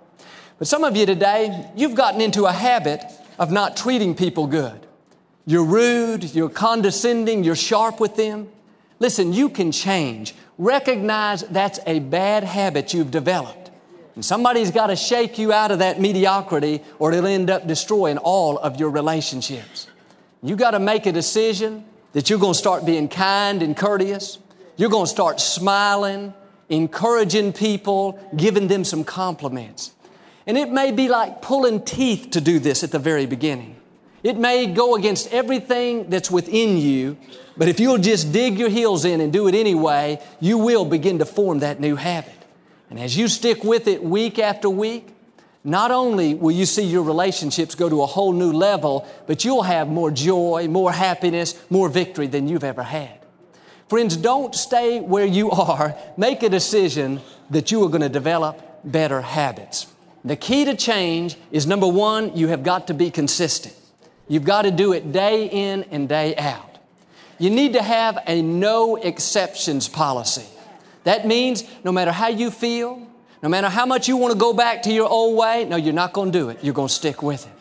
But 0.58 0.68
some 0.68 0.84
of 0.84 0.96
you 0.96 1.06
today, 1.06 1.66
you've 1.76 1.94
gotten 1.94 2.20
into 2.20 2.44
a 2.44 2.52
habit 2.52 3.02
of 3.38 3.50
not 3.50 3.76
treating 3.76 4.14
people 4.14 4.46
good. 4.46 4.86
You're 5.46 5.64
rude, 5.64 6.34
you're 6.34 6.48
condescending, 6.48 7.42
you're 7.42 7.56
sharp 7.56 7.98
with 7.98 8.16
them. 8.16 8.48
Listen, 9.04 9.34
you 9.34 9.50
can 9.50 9.70
change. 9.70 10.34
Recognize 10.56 11.42
that's 11.42 11.78
a 11.86 11.98
bad 11.98 12.42
habit 12.42 12.94
you've 12.94 13.10
developed. 13.10 13.70
And 14.14 14.24
somebody's 14.24 14.70
got 14.70 14.86
to 14.86 14.96
shake 14.96 15.36
you 15.36 15.52
out 15.52 15.70
of 15.70 15.80
that 15.80 16.00
mediocrity 16.00 16.80
or 16.98 17.12
it'll 17.12 17.26
end 17.26 17.50
up 17.50 17.66
destroying 17.66 18.16
all 18.16 18.56
of 18.56 18.80
your 18.80 18.88
relationships. 18.88 19.88
You 20.42 20.56
got 20.56 20.70
to 20.70 20.78
make 20.78 21.04
a 21.04 21.12
decision 21.12 21.84
that 22.14 22.30
you're 22.30 22.38
going 22.38 22.54
to 22.54 22.58
start 22.58 22.86
being 22.86 23.08
kind 23.08 23.62
and 23.62 23.76
courteous. 23.76 24.38
You're 24.78 24.88
going 24.88 25.04
to 25.04 25.10
start 25.10 25.38
smiling, 25.38 26.32
encouraging 26.70 27.52
people, 27.52 28.18
giving 28.34 28.68
them 28.68 28.84
some 28.84 29.04
compliments. 29.04 29.92
And 30.46 30.56
it 30.56 30.70
may 30.70 30.92
be 30.92 31.08
like 31.08 31.42
pulling 31.42 31.84
teeth 31.84 32.30
to 32.30 32.40
do 32.40 32.58
this 32.58 32.82
at 32.82 32.90
the 32.90 32.98
very 32.98 33.26
beginning. 33.26 33.73
It 34.24 34.38
may 34.38 34.66
go 34.66 34.94
against 34.94 35.30
everything 35.32 36.08
that's 36.08 36.30
within 36.30 36.78
you, 36.78 37.18
but 37.58 37.68
if 37.68 37.78
you'll 37.78 37.98
just 37.98 38.32
dig 38.32 38.58
your 38.58 38.70
heels 38.70 39.04
in 39.04 39.20
and 39.20 39.30
do 39.30 39.46
it 39.48 39.54
anyway, 39.54 40.18
you 40.40 40.56
will 40.56 40.86
begin 40.86 41.18
to 41.18 41.26
form 41.26 41.58
that 41.58 41.78
new 41.78 41.94
habit. 41.94 42.32
And 42.88 42.98
as 42.98 43.18
you 43.18 43.28
stick 43.28 43.62
with 43.62 43.86
it 43.86 44.02
week 44.02 44.38
after 44.38 44.70
week, 44.70 45.08
not 45.62 45.90
only 45.90 46.34
will 46.34 46.52
you 46.52 46.64
see 46.64 46.84
your 46.84 47.02
relationships 47.02 47.74
go 47.74 47.90
to 47.90 48.00
a 48.00 48.06
whole 48.06 48.32
new 48.32 48.50
level, 48.50 49.06
but 49.26 49.44
you'll 49.44 49.62
have 49.62 49.88
more 49.88 50.10
joy, 50.10 50.68
more 50.68 50.92
happiness, 50.92 51.62
more 51.68 51.90
victory 51.90 52.26
than 52.26 52.48
you've 52.48 52.64
ever 52.64 52.82
had. 52.82 53.18
Friends, 53.88 54.16
don't 54.16 54.54
stay 54.54 55.00
where 55.00 55.26
you 55.26 55.50
are. 55.50 55.96
Make 56.16 56.42
a 56.42 56.48
decision 56.48 57.20
that 57.50 57.70
you 57.70 57.84
are 57.84 57.90
going 57.90 58.00
to 58.00 58.08
develop 58.08 58.58
better 58.84 59.20
habits. 59.20 59.86
The 60.24 60.36
key 60.36 60.64
to 60.64 60.74
change 60.74 61.36
is 61.50 61.66
number 61.66 61.86
one, 61.86 62.34
you 62.34 62.48
have 62.48 62.62
got 62.62 62.86
to 62.86 62.94
be 62.94 63.10
consistent. 63.10 63.74
You've 64.28 64.44
got 64.44 64.62
to 64.62 64.70
do 64.70 64.92
it 64.92 65.12
day 65.12 65.48
in 65.48 65.84
and 65.84 66.08
day 66.08 66.34
out. 66.36 66.78
You 67.38 67.50
need 67.50 67.74
to 67.74 67.82
have 67.82 68.18
a 68.26 68.40
no 68.42 68.96
exceptions 68.96 69.88
policy. 69.88 70.46
That 71.04 71.26
means 71.26 71.64
no 71.84 71.92
matter 71.92 72.12
how 72.12 72.28
you 72.28 72.50
feel, 72.50 73.06
no 73.42 73.48
matter 73.48 73.68
how 73.68 73.84
much 73.84 74.08
you 74.08 74.16
want 74.16 74.32
to 74.32 74.38
go 74.38 74.54
back 74.54 74.82
to 74.84 74.92
your 74.92 75.08
old 75.08 75.36
way, 75.36 75.66
no, 75.66 75.76
you're 75.76 75.92
not 75.92 76.12
going 76.14 76.32
to 76.32 76.38
do 76.38 76.48
it. 76.48 76.60
You're 76.62 76.74
going 76.74 76.88
to 76.88 76.94
stick 76.94 77.22
with 77.22 77.46
it. 77.46 77.52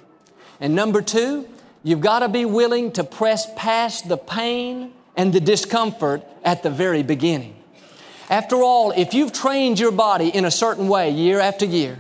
And 0.62 0.76
number 0.76 1.02
two, 1.02 1.48
you've 1.84 2.00
got 2.00 2.20
to 2.20 2.30
be 2.30 2.46
willing 2.46 2.94
to 2.94 3.04
press 3.04 3.48
past 3.58 4.08
the 4.08 4.18
pain 4.18 4.94
and 5.18 5.34
the 5.34 5.42
discomfort 5.42 6.24
at 6.44 6.64
the 6.64 6.70
very 6.70 7.04
beginning. 7.04 7.56
After 8.30 8.56
all, 8.56 8.92
if 8.92 9.14
you've 9.14 9.34
trained 9.34 9.80
your 9.80 9.92
body 9.92 10.30
in 10.30 10.46
a 10.46 10.52
certain 10.52 10.88
way 10.88 11.10
year 11.10 11.40
after 11.40 11.66
year, 11.66 12.00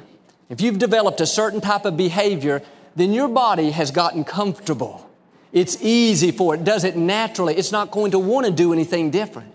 if 0.50 0.62
you've 0.62 0.80
developed 0.80 1.20
a 1.20 1.26
certain 1.26 1.60
type 1.60 1.84
of 1.84 1.98
behavior, 1.98 2.62
then 2.96 3.14
your 3.14 3.28
body 3.28 3.72
has 3.72 3.92
gotten 3.92 4.24
comfortable. 4.24 5.10
It's 5.52 5.82
easy 5.82 6.32
for 6.32 6.56
it, 6.56 6.64
does 6.64 6.84
it 6.84 6.96
naturally. 6.96 7.56
It's 7.56 7.72
not 7.72 7.92
going 7.92 8.12
to 8.12 8.20
want 8.20 8.46
to 8.46 8.52
do 8.52 8.74
anything 8.74 9.12
different. 9.12 9.54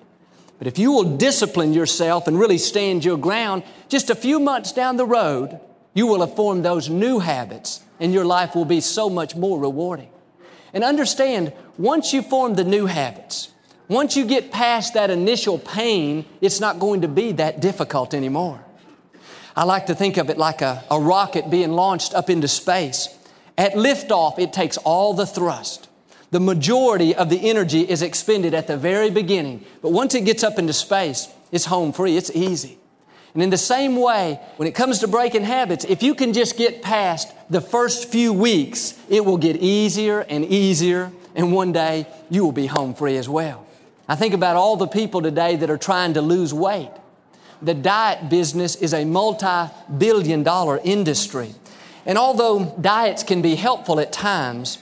But 0.59 0.67
if 0.67 0.79
you 0.79 0.93
will 0.93 1.17
discipline 1.17 1.73
yourself 1.73 2.27
and 2.27 2.39
really 2.39 2.59
stand 2.59 3.05
your 3.05 3.17
ground, 3.17 3.63
just 3.89 4.11
a 4.11 4.15
few 4.15 4.41
months 4.41 4.73
down 4.73 4.97
the 4.97 5.07
road, 5.07 5.61
you 5.95 6.07
will 6.07 6.21
have 6.21 6.37
formed 6.37 6.65
those 6.65 6.89
new 6.89 7.21
habits 7.21 7.83
and 8.01 8.13
your 8.13 8.25
life 8.25 8.55
will 8.55 8.65
be 8.65 8.81
so 8.81 9.09
much 9.09 9.35
more 9.35 9.59
rewarding. 9.59 10.11
And 10.73 10.85
understand, 10.85 11.53
once 11.77 12.13
you 12.13 12.23
form 12.23 12.55
the 12.55 12.65
new 12.65 12.87
habits, 12.87 13.51
once 13.89 14.17
you 14.17 14.27
get 14.27 14.53
past 14.53 14.95
that 14.95 15.11
initial 15.11 15.59
pain, 15.59 16.25
it's 16.41 16.61
not 16.61 16.79
going 16.79 17.01
to 17.01 17.09
be 17.09 17.33
that 17.33 17.61
difficult 17.61 18.13
anymore. 18.13 18.63
I 19.57 19.65
like 19.65 19.87
to 19.87 19.95
think 19.95 20.19
of 20.19 20.31
it 20.31 20.39
like 20.39 20.61
a, 20.61 20.85
a 20.91 21.01
rocket 21.01 21.51
being 21.51 21.73
launched 21.73 22.15
up 22.15 22.31
into 22.31 22.47
space. 22.47 23.09
At 23.59 23.73
liftoff, 23.73 24.39
it 24.39 24.53
takes 24.53 24.77
all 24.79 25.15
the 25.15 25.27
thrust. 25.27 25.89
The 26.31 26.39
majority 26.39 27.15
of 27.15 27.29
the 27.29 27.51
energy 27.51 27.81
is 27.81 28.03
expended 28.03 28.55
at 28.55 28.69
the 28.69 28.77
very 28.77 29.11
beginning, 29.11 29.65
but 29.83 29.91
once 29.91 30.15
it 30.15 30.25
gets 30.25 30.45
up 30.45 30.59
into 30.59 30.73
space, 30.73 31.29
it's 31.51 31.65
home 31.65 31.93
free, 31.93 32.17
it's 32.17 32.31
easy. 32.31 32.79
And 33.35 33.43
in 33.43 33.51
the 33.51 33.59
same 33.59 33.97
way, 33.97 34.39
when 34.57 34.69
it 34.69 34.75
comes 34.75 35.01
to 35.01 35.09
breaking 35.09 35.43
habits, 35.43 35.85
if 35.85 36.03
you 36.03 36.15
can 36.15 36.33
just 36.33 36.57
get 36.57 36.83
past 36.83 37.33
the 37.51 37.61
first 37.61 38.11
few 38.11 38.33
weeks, 38.33 38.99
it 39.09 39.25
will 39.25 39.39
get 39.39 39.57
easier 39.57 40.21
and 40.21 40.45
easier, 40.45 41.11
and 41.35 41.53
one 41.53 41.73
day 41.73 42.07
you 42.31 42.45
will 42.45 42.53
be 42.53 42.67
home 42.67 42.95
free 42.95 43.17
as 43.17 43.29
well. 43.29 43.67
I 44.07 44.15
think 44.15 44.35
about 44.35 44.57
all 44.57 44.77
the 44.77 44.87
people 44.87 45.21
today 45.21 45.57
that 45.57 45.69
are 45.69 45.79
trying 45.79 46.15
to 46.15 46.23
lose 46.23 46.55
weight. 46.55 46.91
The 47.61 47.75
diet 47.75 48.29
business 48.31 48.77
is 48.77 48.95
a 48.95 49.05
multi 49.05 49.73
billion 49.99 50.45
dollar 50.45 50.81
industry. 50.85 51.55
And 52.09 52.17
although 52.17 52.75
diets 52.81 53.23
can 53.23 53.43
be 53.43 53.55
helpful 53.55 54.01
at 54.01 54.13
times, 54.13 54.79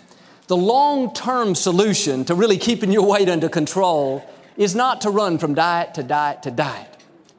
the 0.46 0.56
long 0.56 1.12
term 1.12 1.56
solution 1.56 2.24
to 2.26 2.36
really 2.36 2.56
keeping 2.56 2.92
your 2.92 3.04
weight 3.04 3.28
under 3.28 3.48
control 3.48 4.24
is 4.56 4.76
not 4.76 5.00
to 5.00 5.10
run 5.10 5.36
from 5.36 5.52
diet 5.52 5.94
to 5.94 6.04
diet 6.04 6.44
to 6.44 6.52
diet. 6.52 6.88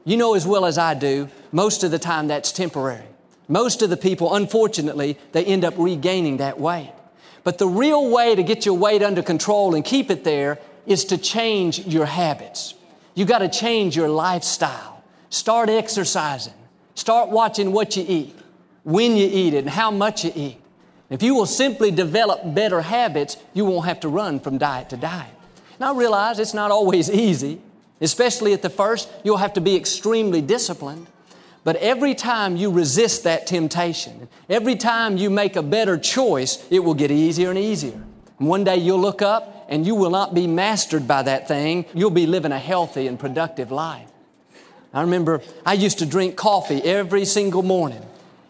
You 0.04 0.18
know 0.18 0.36
as 0.36 0.46
well 0.46 0.66
as 0.66 0.78
I 0.78 0.94
do, 0.94 1.30
most 1.54 1.86
of 1.86 1.92
the 1.92 2.00
time 2.00 2.28
that's 2.28 2.52
temporary. 2.52 3.06
Most 3.48 3.82
of 3.82 3.90
the 3.90 3.96
people, 3.96 4.36
unfortunately, 4.36 5.18
they 5.32 5.46
end 5.46 5.64
up 5.64 5.76
regaining 5.78 6.38
that 6.38 6.60
weight. 6.60 6.92
But 7.46 7.58
the 7.58 7.68
real 7.68 8.10
way 8.12 8.36
to 8.36 8.44
get 8.44 8.66
your 8.66 8.76
weight 8.76 9.02
under 9.02 9.24
control 9.24 9.74
and 9.74 9.86
keep 9.86 10.12
it 10.12 10.26
there 10.26 10.60
is 10.86 11.06
to 11.06 11.18
change 11.18 11.88
your 11.88 12.06
habits. 12.06 12.74
You 13.16 13.24
got 13.24 13.40
to 13.40 13.48
change 13.48 13.96
your 13.96 14.10
lifestyle. 14.10 15.02
Start 15.30 15.70
exercising. 15.70 16.54
Start 16.96 17.30
watching 17.30 17.72
what 17.72 17.96
you 17.96 18.06
eat, 18.06 18.36
when 18.88 19.18
you 19.18 19.28
eat 19.30 19.54
it, 19.54 19.66
and 19.66 19.70
how 19.70 19.92
much 19.92 20.24
you 20.24 20.32
eat. 20.34 20.58
If 21.10 21.22
you 21.22 21.36
will 21.36 21.46
simply 21.46 21.92
develop 21.92 22.54
better 22.56 22.80
habits, 22.80 23.36
you 23.54 23.66
won't 23.66 23.86
have 23.86 24.00
to 24.00 24.08
run 24.08 24.40
from 24.40 24.58
diet 24.58 24.92
to 24.92 24.98
diet. 24.98 25.34
Now 25.78 25.94
realize 25.94 26.40
it's 26.40 26.54
not 26.54 26.72
always 26.72 27.10
easy, 27.28 27.60
especially 28.00 28.54
at 28.54 28.62
the 28.62 28.70
first, 28.70 29.10
you'll 29.26 29.44
have 29.44 29.52
to 29.54 29.62
be 29.62 29.76
extremely 29.76 30.40
disciplined. 30.40 31.08
But 31.66 31.76
every 31.76 32.16
time 32.16 32.56
you 32.56 32.72
resist 32.72 33.26
that 33.26 33.46
temptation, 33.46 34.30
every 34.50 34.78
time 34.78 35.18
you 35.18 35.30
make 35.30 35.58
a 35.58 35.62
better 35.64 35.98
choice, 35.98 36.66
it 36.72 36.80
will 36.80 36.94
get 36.94 37.12
easier 37.12 37.50
and 37.50 37.60
easier. 37.60 38.02
One 38.38 38.64
day 38.64 38.78
you'll 38.78 39.02
look 39.02 39.22
up 39.22 39.66
and 39.68 39.86
you 39.86 39.96
will 39.96 40.12
not 40.12 40.34
be 40.34 40.48
mastered 40.48 41.10
by 41.10 41.24
that 41.24 41.50
thing. 41.50 41.84
You'll 41.94 42.10
be 42.10 42.26
living 42.26 42.54
a 42.54 42.60
healthy 42.60 43.08
and 43.08 43.20
productive 43.20 43.70
life. 43.70 44.08
I 44.94 45.02
remember 45.02 45.42
I 45.66 45.74
used 45.74 46.00
to 46.00 46.06
drink 46.06 46.38
coffee 46.38 46.82
every 46.84 47.26
single 47.26 47.64
morning. 47.64 48.02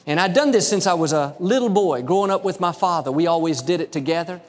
And 0.07 0.21
I'd 0.21 0.33
done 0.33 0.51
this 0.51 0.67
since 0.67 0.87
I 0.87 0.93
was 0.93 1.11
a 1.11 1.35
little 1.37 1.67
boy, 1.67 2.01
growing 2.01 2.31
up 2.31 2.45
with 2.45 2.61
my 2.61 2.71
father. 2.71 3.11
We 3.11 3.27
always 3.27 3.61
did 3.61 3.81
it 3.81 3.91
together. 3.91 4.39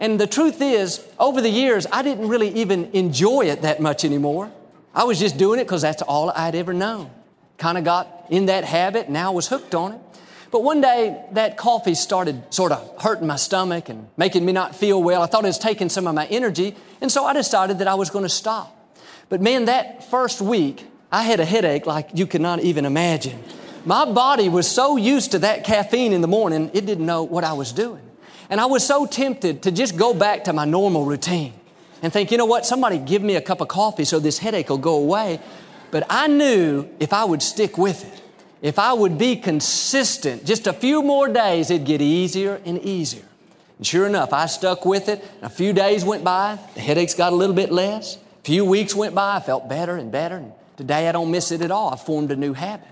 And 0.00 0.18
the 0.18 0.26
truth 0.26 0.62
is, 0.62 1.06
over 1.18 1.42
the 1.42 1.50
years, 1.50 1.86
I 1.92 2.02
didn't 2.02 2.28
really 2.28 2.48
even 2.54 2.90
enjoy 2.94 3.42
it 3.42 3.60
that 3.62 3.78
much 3.78 4.06
anymore. 4.06 4.50
I 4.94 5.04
was 5.04 5.20
just 5.20 5.36
doing 5.36 5.60
it 5.60 5.64
because 5.64 5.82
that's 5.82 6.00
all 6.00 6.30
I'd 6.30 6.54
ever 6.54 6.72
known. 6.72 7.10
Kind 7.58 7.76
of 7.76 7.84
got 7.84 8.26
in 8.30 8.46
that 8.46 8.64
habit, 8.64 9.10
now 9.10 9.32
was 9.32 9.48
hooked 9.48 9.74
on 9.74 9.92
it. 9.92 10.00
But 10.50 10.62
one 10.62 10.80
day, 10.80 11.22
that 11.32 11.56
coffee 11.58 11.94
started 11.94 12.52
sort 12.52 12.72
of 12.72 13.02
hurting 13.02 13.26
my 13.26 13.36
stomach 13.36 13.90
and 13.90 14.08
making 14.16 14.44
me 14.44 14.52
not 14.52 14.74
feel 14.74 15.02
well. 15.02 15.22
I 15.22 15.26
thought 15.26 15.44
it 15.44 15.48
was 15.48 15.58
taking 15.58 15.88
some 15.90 16.06
of 16.06 16.14
my 16.14 16.26
energy, 16.26 16.74
and 17.00 17.12
so 17.12 17.24
I 17.24 17.34
decided 17.34 17.78
that 17.78 17.88
I 17.88 17.94
was 17.94 18.10
going 18.10 18.24
to 18.24 18.30
stop. 18.30 18.96
But 19.28 19.40
man, 19.40 19.66
that 19.66 20.10
first 20.10 20.40
week, 20.40 20.86
I 21.10 21.22
had 21.22 21.38
a 21.40 21.44
headache 21.44 21.86
like 21.86 22.10
you 22.14 22.26
could 22.26 22.40
not 22.40 22.60
even 22.60 22.84
imagine. 22.86 23.42
My 23.84 24.04
body 24.04 24.48
was 24.48 24.70
so 24.70 24.96
used 24.96 25.32
to 25.32 25.40
that 25.40 25.64
caffeine 25.64 26.12
in 26.12 26.20
the 26.20 26.28
morning, 26.28 26.70
it 26.72 26.86
didn't 26.86 27.04
know 27.04 27.24
what 27.24 27.42
I 27.42 27.52
was 27.54 27.72
doing. 27.72 28.02
And 28.48 28.60
I 28.60 28.66
was 28.66 28.86
so 28.86 29.06
tempted 29.06 29.62
to 29.62 29.72
just 29.72 29.96
go 29.96 30.14
back 30.14 30.44
to 30.44 30.52
my 30.52 30.64
normal 30.64 31.04
routine 31.04 31.54
and 32.02 32.12
think, 32.12 32.30
you 32.30 32.38
know 32.38 32.46
what, 32.46 32.66
somebody 32.66 32.98
give 32.98 33.22
me 33.22 33.34
a 33.34 33.40
cup 33.40 33.60
of 33.60 33.68
coffee 33.68 34.04
so 34.04 34.20
this 34.20 34.38
headache 34.38 34.68
will 34.68 34.78
go 34.78 34.96
away. 34.96 35.40
But 35.90 36.06
I 36.08 36.28
knew 36.28 36.88
if 37.00 37.12
I 37.12 37.24
would 37.24 37.42
stick 37.42 37.76
with 37.76 38.04
it, 38.04 38.22
if 38.60 38.78
I 38.78 38.92
would 38.92 39.18
be 39.18 39.36
consistent, 39.36 40.44
just 40.44 40.66
a 40.68 40.72
few 40.72 41.02
more 41.02 41.28
days, 41.28 41.70
it'd 41.70 41.86
get 41.86 42.00
easier 42.00 42.60
and 42.64 42.78
easier. 42.80 43.24
And 43.78 43.86
sure 43.86 44.06
enough, 44.06 44.32
I 44.32 44.46
stuck 44.46 44.86
with 44.86 45.08
it. 45.08 45.24
A 45.42 45.50
few 45.50 45.72
days 45.72 46.04
went 46.04 46.22
by, 46.22 46.58
the 46.74 46.80
headaches 46.80 47.14
got 47.14 47.32
a 47.32 47.36
little 47.36 47.56
bit 47.56 47.72
less. 47.72 48.16
A 48.16 48.44
few 48.44 48.64
weeks 48.64 48.94
went 48.94 49.14
by, 49.14 49.36
I 49.36 49.40
felt 49.40 49.68
better 49.68 49.96
and 49.96 50.12
better. 50.12 50.36
And 50.36 50.52
today 50.76 51.08
I 51.08 51.12
don't 51.12 51.32
miss 51.32 51.50
it 51.50 51.62
at 51.62 51.72
all. 51.72 51.92
I 51.92 51.96
formed 51.96 52.30
a 52.30 52.36
new 52.36 52.52
habit. 52.52 52.86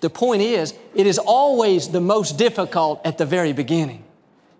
The 0.00 0.10
point 0.10 0.42
is, 0.42 0.74
it 0.94 1.06
is 1.06 1.18
always 1.18 1.88
the 1.88 2.00
most 2.00 2.36
difficult 2.36 3.00
at 3.04 3.18
the 3.18 3.26
very 3.26 3.52
beginning. 3.52 4.04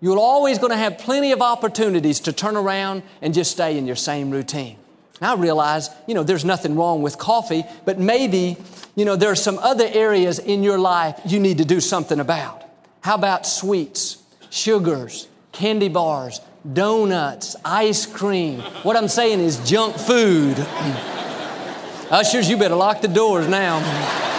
You're 0.00 0.19
always 0.19 0.59
going 0.59 0.71
to 0.71 0.76
have 0.76 0.99
plenty 0.99 1.33
of 1.33 1.41
opportunities 1.41 2.21
to 2.21 2.33
turn 2.33 2.57
around 2.57 3.03
and 3.23 3.33
just 3.33 3.50
stay 3.50 3.79
in 3.79 3.87
your 3.87 3.97
same 3.97 4.31
routine. 4.31 4.76
I 5.21 5.35
realize, 5.35 5.91
you 6.07 6.14
know, 6.14 6.23
there's 6.23 6.45
nothing 6.45 6.76
wrong 6.76 7.03
with 7.03 7.19
coffee, 7.19 7.64
but 7.85 7.99
maybe, 7.99 8.57
you 8.97 9.05
know, 9.05 9.17
there 9.17 9.31
are 9.31 9.37
some 9.37 9.59
other 9.59 9.88
areas 9.91 10.38
in 10.38 10.62
your 10.62 10.79
life 10.79 11.19
you 11.25 11.41
need 11.41 11.59
to 11.59 11.64
do 11.64 11.81
something 11.81 12.21
about. 12.21 12.64
How 13.00 13.14
about 13.14 13.47
sweets, 13.47 14.23
sugars, 14.50 15.29
candy 15.53 15.88
bars, 15.88 16.41
donuts, 16.71 17.57
ice 17.64 18.07
cream? 18.07 18.61
What 18.83 18.97
I'm 18.97 19.09
saying 19.09 19.41
is 19.41 19.59
junk 19.69 19.97
food. 19.97 20.59
Ushers, 22.11 22.49
you 22.50 22.57
better 22.57 22.76
lock 22.76 23.00
the 23.00 23.09
doors 23.09 23.49
now. 23.49 24.34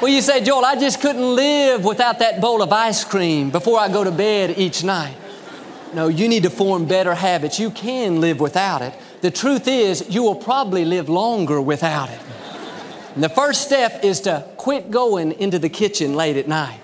Well, 0.00 0.12
you 0.12 0.20
say, 0.20 0.44
Joel, 0.44 0.62
I 0.62 0.76
just 0.76 1.00
couldn't 1.00 1.34
live 1.34 1.82
without 1.82 2.18
that 2.18 2.38
bowl 2.38 2.60
of 2.60 2.70
ice 2.70 3.02
cream 3.02 3.48
before 3.48 3.80
I 3.80 3.88
go 3.88 4.04
to 4.04 4.10
bed 4.10 4.58
each 4.58 4.84
night. 4.84 5.16
No, 5.94 6.08
you 6.08 6.28
need 6.28 6.42
to 6.42 6.50
form 6.50 6.84
better 6.84 7.14
habits. 7.14 7.58
You 7.58 7.70
can 7.70 8.20
live 8.20 8.38
without 8.38 8.82
it. 8.82 8.92
The 9.22 9.30
truth 9.30 9.66
is, 9.66 10.04
you 10.10 10.22
will 10.22 10.34
probably 10.34 10.84
live 10.84 11.08
longer 11.08 11.62
without 11.62 12.10
it. 12.10 12.20
And 13.14 13.24
the 13.24 13.30
first 13.30 13.62
step 13.62 14.04
is 14.04 14.20
to 14.22 14.46
quit 14.58 14.90
going 14.90 15.32
into 15.32 15.58
the 15.58 15.70
kitchen 15.70 16.14
late 16.14 16.36
at 16.36 16.46
night. 16.46 16.78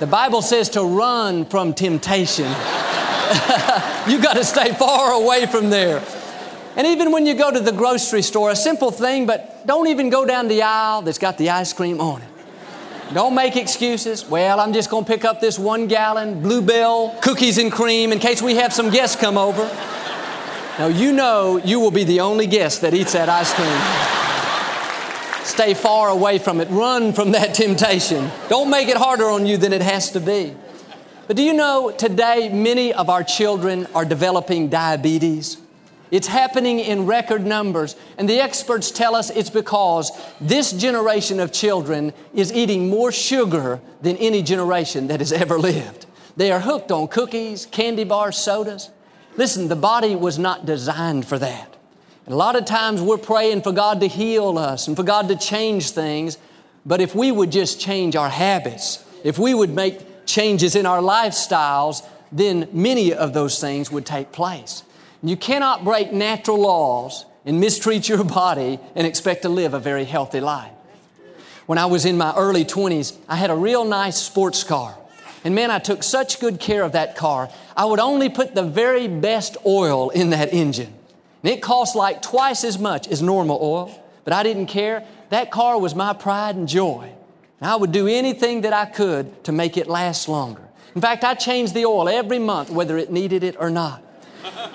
The 0.00 0.06
Bible 0.06 0.40
says 0.40 0.70
to 0.70 0.82
run 0.82 1.44
from 1.44 1.74
temptation. 1.74 2.46
You've 4.08 4.22
got 4.22 4.36
to 4.36 4.44
stay 4.44 4.72
far 4.72 5.12
away 5.12 5.44
from 5.44 5.68
there. 5.68 6.02
And 6.74 6.86
even 6.86 7.12
when 7.12 7.26
you 7.26 7.34
go 7.34 7.50
to 7.50 7.60
the 7.60 7.72
grocery 7.72 8.22
store, 8.22 8.50
a 8.50 8.56
simple 8.56 8.90
thing, 8.90 9.26
but 9.26 9.66
don't 9.66 9.88
even 9.88 10.08
go 10.08 10.24
down 10.24 10.48
the 10.48 10.62
aisle 10.62 11.02
that's 11.02 11.18
got 11.18 11.36
the 11.36 11.50
ice 11.50 11.74
cream 11.74 12.00
on 12.00 12.22
it. 12.22 12.28
Don't 13.14 13.34
make 13.36 13.56
excuses. 13.56 14.26
Well, 14.26 14.58
I'm 14.58 14.72
just 14.72 14.90
going 14.90 15.04
to 15.04 15.10
pick 15.10 15.24
up 15.24 15.40
this 15.40 15.58
one 15.58 15.86
gallon 15.86 16.42
Blue 16.42 16.60
Bell 16.60 17.16
cookies 17.22 17.56
and 17.56 17.70
cream 17.70 18.12
in 18.12 18.18
case 18.18 18.42
we 18.42 18.56
have 18.56 18.72
some 18.72 18.90
guests 18.90 19.14
come 19.14 19.38
over. 19.38 19.64
Now, 20.78 20.88
you 20.88 21.12
know 21.12 21.56
you 21.56 21.78
will 21.78 21.92
be 21.92 22.02
the 22.04 22.20
only 22.20 22.46
guest 22.46 22.80
that 22.80 22.94
eats 22.94 23.12
that 23.12 23.28
ice 23.28 23.54
cream. 23.54 24.24
Stay 25.44 25.74
far 25.74 26.08
away 26.10 26.38
from 26.38 26.60
it. 26.60 26.68
Run 26.68 27.12
from 27.12 27.30
that 27.30 27.54
temptation. 27.54 28.28
Don't 28.48 28.68
make 28.70 28.88
it 28.88 28.96
harder 28.96 29.26
on 29.26 29.46
you 29.46 29.56
than 29.56 29.72
it 29.72 29.82
has 29.82 30.10
to 30.10 30.20
be. 30.20 30.54
But 31.28 31.36
do 31.36 31.42
you 31.44 31.54
know 31.54 31.92
today 31.92 32.48
many 32.48 32.92
of 32.92 33.08
our 33.08 33.22
children 33.22 33.86
are 33.94 34.04
developing 34.04 34.68
diabetes? 34.68 35.58
It's 36.10 36.26
happening 36.28 36.78
in 36.78 37.06
record 37.06 37.44
numbers. 37.44 37.96
And 38.16 38.28
the 38.28 38.40
experts 38.40 38.90
tell 38.90 39.14
us 39.14 39.30
it's 39.30 39.50
because 39.50 40.10
this 40.40 40.72
generation 40.72 41.40
of 41.40 41.52
children 41.52 42.12
is 42.34 42.52
eating 42.52 42.88
more 42.88 43.10
sugar 43.10 43.80
than 44.02 44.16
any 44.18 44.42
generation 44.42 45.08
that 45.08 45.20
has 45.20 45.32
ever 45.32 45.58
lived. 45.58 46.06
They 46.36 46.52
are 46.52 46.60
hooked 46.60 46.92
on 46.92 47.08
cookies, 47.08 47.66
candy 47.66 48.04
bars, 48.04 48.36
sodas. 48.36 48.90
Listen, 49.36 49.68
the 49.68 49.76
body 49.76 50.14
was 50.14 50.38
not 50.38 50.66
designed 50.66 51.26
for 51.26 51.38
that. 51.38 51.76
And 52.26 52.34
a 52.34 52.36
lot 52.36 52.56
of 52.56 52.64
times 52.64 53.00
we're 53.00 53.18
praying 53.18 53.62
for 53.62 53.72
God 53.72 54.00
to 54.00 54.08
heal 54.08 54.58
us 54.58 54.88
and 54.88 54.96
for 54.96 55.02
God 55.02 55.28
to 55.28 55.36
change 55.36 55.90
things. 55.90 56.38
But 56.84 57.00
if 57.00 57.14
we 57.14 57.32
would 57.32 57.50
just 57.50 57.80
change 57.80 58.16
our 58.16 58.28
habits, 58.28 59.04
if 59.24 59.38
we 59.38 59.54
would 59.54 59.70
make 59.70 60.26
changes 60.26 60.76
in 60.76 60.86
our 60.86 61.00
lifestyles, 61.00 62.06
then 62.32 62.68
many 62.72 63.12
of 63.12 63.32
those 63.32 63.60
things 63.60 63.90
would 63.90 64.04
take 64.04 64.32
place. 64.32 64.82
You 65.26 65.36
cannot 65.36 65.82
break 65.82 66.12
natural 66.12 66.60
laws 66.60 67.24
and 67.44 67.58
mistreat 67.60 68.08
your 68.08 68.22
body 68.22 68.78
and 68.94 69.06
expect 69.06 69.42
to 69.42 69.48
live 69.48 69.74
a 69.74 69.80
very 69.80 70.04
healthy 70.04 70.40
life. 70.40 70.70
When 71.66 71.78
I 71.78 71.86
was 71.86 72.04
in 72.04 72.16
my 72.16 72.32
early 72.36 72.64
20s, 72.64 73.16
I 73.28 73.34
had 73.34 73.50
a 73.50 73.56
real 73.56 73.84
nice 73.84 74.16
sports 74.16 74.62
car. 74.62 74.96
And 75.42 75.52
man, 75.54 75.72
I 75.72 75.80
took 75.80 76.04
such 76.04 76.38
good 76.38 76.60
care 76.60 76.84
of 76.84 76.92
that 76.92 77.16
car. 77.16 77.50
I 77.76 77.86
would 77.86 77.98
only 77.98 78.28
put 78.28 78.54
the 78.54 78.62
very 78.62 79.08
best 79.08 79.56
oil 79.66 80.10
in 80.10 80.30
that 80.30 80.54
engine. 80.54 80.94
And 81.42 81.52
it 81.52 81.60
cost 81.60 81.96
like 81.96 82.22
twice 82.22 82.62
as 82.62 82.78
much 82.78 83.08
as 83.08 83.20
normal 83.20 83.58
oil, 83.60 84.04
but 84.22 84.32
I 84.32 84.44
didn't 84.44 84.66
care. 84.66 85.04
That 85.30 85.50
car 85.50 85.78
was 85.78 85.94
my 85.96 86.12
pride 86.12 86.54
and 86.54 86.68
joy. 86.68 87.10
And 87.60 87.68
I 87.68 87.74
would 87.74 87.90
do 87.90 88.06
anything 88.06 88.60
that 88.60 88.72
I 88.72 88.84
could 88.86 89.42
to 89.44 89.50
make 89.50 89.76
it 89.76 89.88
last 89.88 90.28
longer. 90.28 90.62
In 90.94 91.00
fact, 91.00 91.24
I 91.24 91.34
changed 91.34 91.74
the 91.74 91.84
oil 91.84 92.08
every 92.08 92.38
month, 92.38 92.70
whether 92.70 92.96
it 92.96 93.10
needed 93.10 93.42
it 93.42 93.56
or 93.58 93.70
not. 93.70 94.02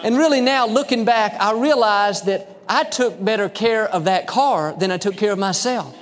And 0.03 0.17
really 0.17 0.41
now, 0.41 0.65
looking 0.65 1.05
back, 1.05 1.35
I 1.39 1.53
realized 1.53 2.25
that 2.25 2.57
I 2.67 2.83
took 2.83 3.23
better 3.23 3.49
care 3.49 3.87
of 3.87 4.05
that 4.05 4.25
car 4.25 4.73
than 4.73 4.91
I 4.91 4.97
took 4.97 5.15
care 5.15 5.31
of 5.31 5.39
myself. 5.39 5.95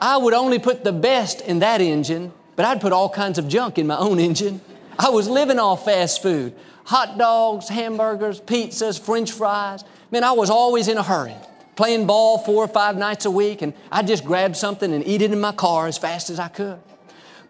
I 0.00 0.16
would 0.16 0.34
only 0.34 0.58
put 0.58 0.84
the 0.84 0.92
best 0.92 1.40
in 1.42 1.58
that 1.58 1.80
engine, 1.80 2.32
but 2.54 2.64
I'd 2.64 2.80
put 2.80 2.92
all 2.92 3.08
kinds 3.10 3.38
of 3.38 3.48
junk 3.48 3.78
in 3.78 3.86
my 3.86 3.96
own 3.96 4.18
engine. 4.18 4.60
I 4.98 5.10
was 5.10 5.28
living 5.28 5.58
off 5.58 5.84
fast 5.84 6.22
food 6.22 6.54
hot 6.84 7.18
dogs, 7.18 7.68
hamburgers, 7.68 8.40
pizzas, 8.40 8.98
french 9.00 9.32
fries. 9.32 9.82
Man, 10.12 10.22
I 10.22 10.32
was 10.32 10.50
always 10.50 10.86
in 10.86 10.96
a 10.96 11.02
hurry, 11.02 11.34
playing 11.74 12.06
ball 12.06 12.38
four 12.38 12.64
or 12.64 12.68
five 12.68 12.96
nights 12.96 13.24
a 13.24 13.30
week, 13.30 13.60
and 13.60 13.74
I'd 13.90 14.06
just 14.06 14.24
grab 14.24 14.54
something 14.54 14.92
and 14.92 15.04
eat 15.04 15.20
it 15.20 15.32
in 15.32 15.40
my 15.40 15.50
car 15.50 15.88
as 15.88 15.98
fast 15.98 16.30
as 16.30 16.38
I 16.38 16.46
could. 16.46 16.78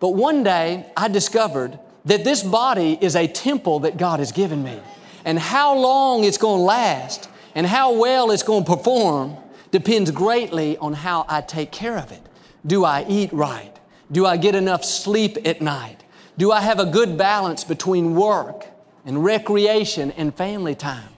But 0.00 0.10
one 0.14 0.42
day, 0.42 0.86
I 0.96 1.08
discovered 1.08 1.78
that 2.06 2.24
this 2.24 2.42
body 2.42 2.96
is 2.98 3.14
a 3.14 3.26
temple 3.28 3.80
that 3.80 3.98
God 3.98 4.20
has 4.20 4.32
given 4.32 4.62
me. 4.64 4.80
And 5.26 5.38
how 5.38 5.76
long 5.76 6.24
it's 6.24 6.38
going 6.38 6.60
to 6.60 6.64
last 6.64 7.28
and 7.56 7.66
how 7.66 7.92
well 7.92 8.30
it's 8.30 8.44
going 8.44 8.64
to 8.64 8.76
perform 8.76 9.36
depends 9.72 10.10
greatly 10.12 10.78
on 10.78 10.92
how 10.92 11.26
I 11.28 11.40
take 11.40 11.72
care 11.72 11.98
of 11.98 12.12
it. 12.12 12.22
Do 12.64 12.84
I 12.84 13.04
eat 13.08 13.32
right? 13.32 13.76
Do 14.10 14.24
I 14.24 14.36
get 14.36 14.54
enough 14.54 14.84
sleep 14.84 15.36
at 15.44 15.60
night? 15.60 16.04
Do 16.38 16.52
I 16.52 16.60
have 16.60 16.78
a 16.78 16.86
good 16.86 17.18
balance 17.18 17.64
between 17.64 18.14
work 18.14 18.66
and 19.04 19.24
recreation 19.24 20.12
and 20.12 20.32
family 20.32 20.76
time? 20.76 21.08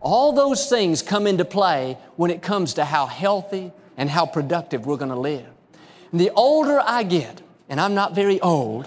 All 0.00 0.32
those 0.32 0.68
things 0.68 1.00
come 1.00 1.26
into 1.26 1.46
play 1.46 1.96
when 2.16 2.30
it 2.30 2.42
comes 2.42 2.74
to 2.74 2.84
how 2.84 3.06
healthy 3.06 3.72
and 3.96 4.10
how 4.10 4.26
productive 4.26 4.84
we're 4.84 4.98
going 4.98 5.10
to 5.10 5.18
live. 5.18 5.46
And 6.12 6.20
the 6.20 6.30
older 6.32 6.78
I 6.84 7.04
get, 7.04 7.40
and 7.70 7.80
I'm 7.80 7.94
not 7.94 8.14
very 8.14 8.38
old, 8.40 8.86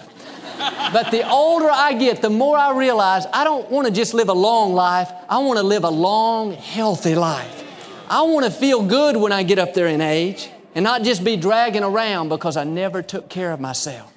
but 0.92 1.10
the 1.10 1.28
older 1.28 1.70
I 1.70 1.92
get, 1.94 2.22
the 2.22 2.30
more 2.30 2.56
I 2.56 2.76
realize 2.76 3.26
I 3.32 3.44
don't 3.44 3.70
want 3.70 3.86
to 3.86 3.92
just 3.92 4.14
live 4.14 4.28
a 4.28 4.34
long 4.34 4.72
life. 4.72 5.10
I 5.28 5.38
want 5.38 5.58
to 5.58 5.64
live 5.64 5.84
a 5.84 5.90
long, 5.90 6.52
healthy 6.52 7.14
life. 7.14 7.64
I 8.08 8.22
want 8.22 8.44
to 8.44 8.50
feel 8.50 8.84
good 8.84 9.16
when 9.16 9.32
I 9.32 9.42
get 9.42 9.58
up 9.58 9.74
there 9.74 9.86
in 9.86 10.00
age 10.00 10.50
and 10.74 10.82
not 10.82 11.02
just 11.02 11.24
be 11.24 11.36
dragging 11.36 11.84
around 11.84 12.28
because 12.28 12.56
I 12.56 12.64
never 12.64 13.02
took 13.02 13.28
care 13.28 13.52
of 13.52 13.60
myself. 13.60 14.12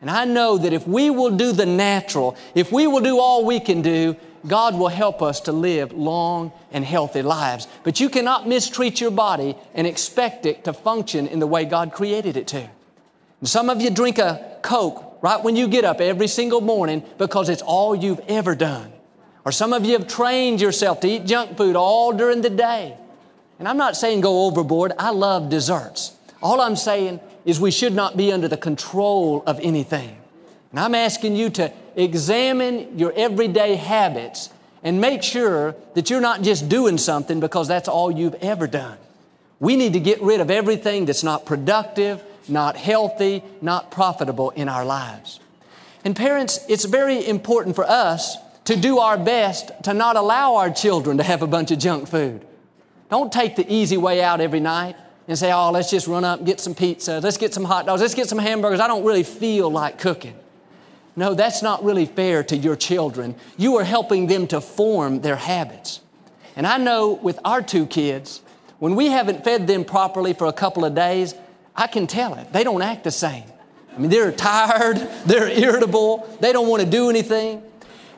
And 0.00 0.10
I 0.10 0.24
know 0.24 0.56
that 0.58 0.72
if 0.72 0.86
we 0.86 1.10
will 1.10 1.36
do 1.36 1.52
the 1.52 1.66
natural, 1.66 2.36
if 2.54 2.72
we 2.72 2.86
will 2.86 3.00
do 3.00 3.18
all 3.18 3.44
we 3.44 3.60
can 3.60 3.82
do, 3.82 4.16
God 4.46 4.74
will 4.78 4.88
help 4.88 5.20
us 5.20 5.40
to 5.40 5.52
live 5.52 5.92
long 5.92 6.52
and 6.72 6.84
healthy 6.84 7.22
lives. 7.22 7.68
But 7.82 8.00
you 8.00 8.08
cannot 8.08 8.48
mistreat 8.48 9.00
your 9.00 9.10
body 9.10 9.56
and 9.74 9.86
expect 9.86 10.46
it 10.46 10.64
to 10.64 10.72
function 10.72 11.26
in 11.26 11.40
the 11.40 11.46
way 11.46 11.64
God 11.64 11.92
created 11.92 12.36
it 12.36 12.46
to. 12.48 12.68
And 13.40 13.48
some 13.48 13.68
of 13.68 13.82
you 13.82 13.90
drink 13.90 14.18
a 14.18 14.58
Coke 14.62 15.09
right 15.22 15.42
when 15.42 15.56
you 15.56 15.68
get 15.68 15.84
up 15.84 16.00
every 16.00 16.28
single 16.28 16.60
morning 16.60 17.04
because 17.18 17.48
it's 17.48 17.62
all 17.62 17.94
you've 17.94 18.20
ever 18.28 18.54
done. 18.54 18.92
Or 19.44 19.52
some 19.52 19.72
of 19.72 19.84
you 19.84 19.92
have 19.92 20.06
trained 20.06 20.60
yourself 20.60 21.00
to 21.00 21.08
eat 21.08 21.26
junk 21.26 21.56
food 21.56 21.76
all 21.76 22.12
during 22.12 22.42
the 22.42 22.50
day. 22.50 22.96
And 23.58 23.68
I'm 23.68 23.76
not 23.76 23.96
saying 23.96 24.20
go 24.20 24.46
overboard. 24.46 24.92
I 24.98 25.10
love 25.10 25.48
desserts. 25.48 26.16
All 26.42 26.60
I'm 26.60 26.76
saying 26.76 27.20
is 27.44 27.60
we 27.60 27.70
should 27.70 27.94
not 27.94 28.16
be 28.16 28.32
under 28.32 28.48
the 28.48 28.56
control 28.56 29.42
of 29.46 29.60
anything. 29.60 30.16
And 30.70 30.80
I'm 30.80 30.94
asking 30.94 31.36
you 31.36 31.50
to 31.50 31.72
examine 31.96 32.98
your 32.98 33.12
everyday 33.14 33.74
habits 33.74 34.50
and 34.82 35.00
make 35.00 35.22
sure 35.22 35.74
that 35.94 36.08
you're 36.08 36.20
not 36.20 36.42
just 36.42 36.68
doing 36.68 36.96
something 36.96 37.40
because 37.40 37.68
that's 37.68 37.88
all 37.88 38.10
you've 38.10 38.36
ever 38.36 38.66
done. 38.66 38.96
We 39.58 39.76
need 39.76 39.92
to 39.92 40.00
get 40.00 40.22
rid 40.22 40.40
of 40.40 40.50
everything 40.50 41.04
that's 41.04 41.22
not 41.22 41.44
productive, 41.44 42.22
not 42.50 42.76
healthy, 42.76 43.42
not 43.60 43.90
profitable 43.90 44.50
in 44.50 44.68
our 44.68 44.84
lives. 44.84 45.40
And 46.04 46.16
parents, 46.16 46.60
it's 46.68 46.84
very 46.84 47.26
important 47.26 47.76
for 47.76 47.84
us 47.84 48.36
to 48.64 48.76
do 48.76 48.98
our 48.98 49.18
best 49.18 49.70
to 49.84 49.94
not 49.94 50.16
allow 50.16 50.56
our 50.56 50.70
children 50.70 51.16
to 51.18 51.22
have 51.22 51.42
a 51.42 51.46
bunch 51.46 51.70
of 51.70 51.78
junk 51.78 52.08
food. 52.08 52.44
Don't 53.10 53.32
take 53.32 53.56
the 53.56 53.70
easy 53.72 53.96
way 53.96 54.22
out 54.22 54.40
every 54.40 54.60
night 54.60 54.96
and 55.26 55.38
say, 55.38 55.52
oh, 55.52 55.70
let's 55.70 55.90
just 55.90 56.06
run 56.06 56.24
up 56.24 56.38
and 56.38 56.46
get 56.46 56.60
some 56.60 56.74
pizza, 56.74 57.20
let's 57.20 57.36
get 57.36 57.52
some 57.52 57.64
hot 57.64 57.86
dogs, 57.86 58.00
let's 58.00 58.14
get 58.14 58.28
some 58.28 58.38
hamburgers. 58.38 58.80
I 58.80 58.86
don't 58.86 59.04
really 59.04 59.22
feel 59.22 59.70
like 59.70 59.98
cooking. 59.98 60.34
No, 61.16 61.34
that's 61.34 61.62
not 61.62 61.84
really 61.84 62.06
fair 62.06 62.42
to 62.44 62.56
your 62.56 62.76
children. 62.76 63.34
You 63.56 63.76
are 63.76 63.84
helping 63.84 64.26
them 64.26 64.46
to 64.48 64.60
form 64.60 65.20
their 65.20 65.36
habits. 65.36 66.00
And 66.56 66.66
I 66.66 66.78
know 66.78 67.12
with 67.12 67.38
our 67.44 67.62
two 67.62 67.86
kids, 67.86 68.40
when 68.78 68.94
we 68.94 69.06
haven't 69.06 69.44
fed 69.44 69.66
them 69.66 69.84
properly 69.84 70.32
for 70.32 70.46
a 70.46 70.52
couple 70.52 70.84
of 70.84 70.94
days, 70.94 71.34
I 71.76 71.86
can 71.86 72.06
tell 72.06 72.34
it. 72.34 72.52
They 72.52 72.64
don't 72.64 72.82
act 72.82 73.04
the 73.04 73.10
same. 73.10 73.44
I 73.94 73.98
mean, 73.98 74.10
they're 74.10 74.32
tired, 74.32 74.96
they're 75.26 75.48
irritable, 75.48 76.28
they 76.40 76.52
don't 76.52 76.68
want 76.68 76.82
to 76.82 76.88
do 76.88 77.10
anything. 77.10 77.62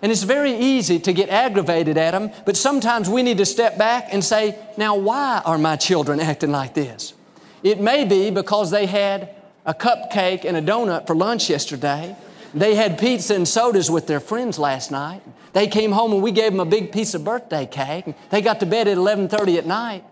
And 0.03 0.11
it's 0.11 0.25
very 0.25 0.53
easy 0.53 0.99
to 0.99 1.13
get 1.13 1.29
aggravated 1.29 1.97
at 1.97 2.11
them, 2.11 2.31
but 2.45 2.57
sometimes 2.57 3.09
we 3.09 3.23
need 3.23 3.39
to 3.39 3.47
step 3.47 3.79
back 3.79 4.09
and 4.11 4.23
say, 4.23 4.59
now, 4.77 4.97
why 4.97 5.41
are 5.45 5.59
my 5.59 5.77
children 5.77 6.19
acting 6.19 6.51
like 6.51 6.75
this? 6.75 7.15
It 7.63 7.81
may 7.81 8.05
be 8.05 8.31
because 8.31 8.71
they 8.71 8.87
had 8.87 9.31
a 9.65 9.73
cupcake 9.73 10.45
and 10.45 10.57
a 10.57 10.63
donut 10.63 11.07
for 11.07 11.15
lunch 11.15 11.49
yesterday. 11.49 12.17
They 12.53 12.75
had 12.75 12.99
pizza 12.99 13.35
and 13.35 13.47
sodas 13.47 13.91
with 13.91 14.09
their 14.09 14.21
friends 14.21 14.59
last 14.59 14.91
night. 14.91 15.23
They 15.53 15.69
came 15.69 15.93
home 15.93 16.13
and 16.13 16.23
we 16.23 16.33
gave 16.33 16.51
them 16.51 16.61
a 16.61 16.65
big 16.65 16.93
piece 16.93 17.15
of 17.15 17.25
birthday 17.25 17.67
cake. 17.67 18.07
They 18.31 18.43
got 18.43 18.61
to 18.61 18.67
bed 18.67 18.89
at 18.89 18.99
11:30 18.99 19.59
at 19.59 19.67
night. 19.67 20.05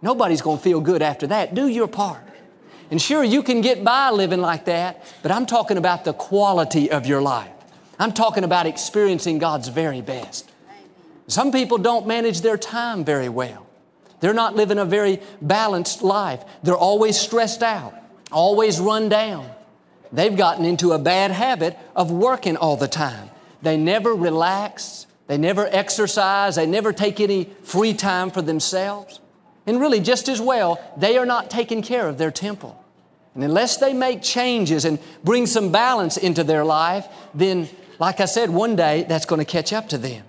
Nobody's 0.00 0.42
going 0.42 0.58
to 0.58 0.62
feel 0.62 0.80
good 0.80 1.02
after 1.02 1.26
that. 1.28 1.54
Do 1.54 1.66
your 1.66 1.88
part. 1.88 2.22
And 2.92 3.00
sure, 3.00 3.24
you 3.24 3.42
can 3.42 3.62
get 3.62 3.82
by 3.82 4.10
living 4.10 4.42
like 4.42 4.66
that, 4.66 5.02
but 5.22 5.32
I'm 5.32 5.46
talking 5.46 5.78
about 5.78 6.04
the 6.04 6.12
quality 6.12 6.90
of 6.90 7.06
your 7.06 7.22
life. 7.22 7.48
I'm 7.98 8.12
talking 8.12 8.44
about 8.44 8.66
experiencing 8.66 9.38
God's 9.38 9.68
very 9.68 10.02
best. 10.02 10.50
Some 11.26 11.52
people 11.52 11.78
don't 11.78 12.06
manage 12.06 12.42
their 12.42 12.58
time 12.58 13.02
very 13.02 13.30
well. 13.30 13.66
They're 14.20 14.34
not 14.34 14.56
living 14.56 14.76
a 14.76 14.84
very 14.84 15.20
balanced 15.40 16.02
life. 16.02 16.44
They're 16.64 16.76
always 16.76 17.18
stressed 17.18 17.62
out, 17.62 17.94
always 18.30 18.78
run 18.78 19.08
down. 19.08 19.50
They've 20.12 20.36
gotten 20.36 20.66
into 20.66 20.92
a 20.92 20.98
bad 20.98 21.30
habit 21.30 21.78
of 21.96 22.10
working 22.10 22.58
all 22.58 22.76
the 22.76 22.88
time. 22.88 23.30
They 23.62 23.78
never 23.78 24.14
relax, 24.14 25.06
they 25.28 25.38
never 25.38 25.66
exercise, 25.66 26.56
they 26.56 26.66
never 26.66 26.92
take 26.92 27.20
any 27.20 27.44
free 27.62 27.94
time 27.94 28.30
for 28.30 28.42
themselves. 28.42 29.18
And 29.66 29.80
really, 29.80 30.00
just 30.00 30.28
as 30.28 30.42
well, 30.42 30.78
they 30.98 31.16
are 31.16 31.24
not 31.24 31.48
taking 31.48 31.80
care 31.80 32.06
of 32.06 32.18
their 32.18 32.30
temple. 32.30 32.80
And 33.34 33.42
unless 33.42 33.78
they 33.78 33.92
make 33.92 34.22
changes 34.22 34.84
and 34.84 34.98
bring 35.24 35.46
some 35.46 35.72
balance 35.72 36.16
into 36.16 36.44
their 36.44 36.64
life, 36.64 37.06
then, 37.34 37.68
like 37.98 38.20
I 38.20 38.26
said, 38.26 38.50
one 38.50 38.76
day 38.76 39.04
that's 39.08 39.24
going 39.24 39.38
to 39.38 39.44
catch 39.44 39.72
up 39.72 39.88
to 39.90 39.98
them. 39.98 40.24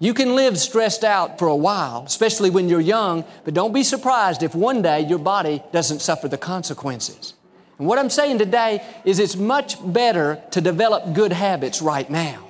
You 0.00 0.14
can 0.14 0.34
live 0.34 0.58
stressed 0.58 1.04
out 1.04 1.38
for 1.38 1.46
a 1.46 1.54
while, 1.54 2.02
especially 2.04 2.50
when 2.50 2.68
you're 2.68 2.80
young, 2.80 3.24
but 3.44 3.54
don't 3.54 3.72
be 3.72 3.84
surprised 3.84 4.42
if 4.42 4.52
one 4.52 4.82
day 4.82 5.02
your 5.02 5.20
body 5.20 5.62
doesn't 5.70 6.00
suffer 6.00 6.26
the 6.26 6.38
consequences. 6.38 7.34
And 7.78 7.86
what 7.86 8.00
I'm 8.00 8.10
saying 8.10 8.38
today 8.38 8.84
is 9.04 9.20
it's 9.20 9.36
much 9.36 9.76
better 9.92 10.42
to 10.50 10.60
develop 10.60 11.14
good 11.14 11.32
habits 11.32 11.80
right 11.80 12.10
now. 12.10 12.48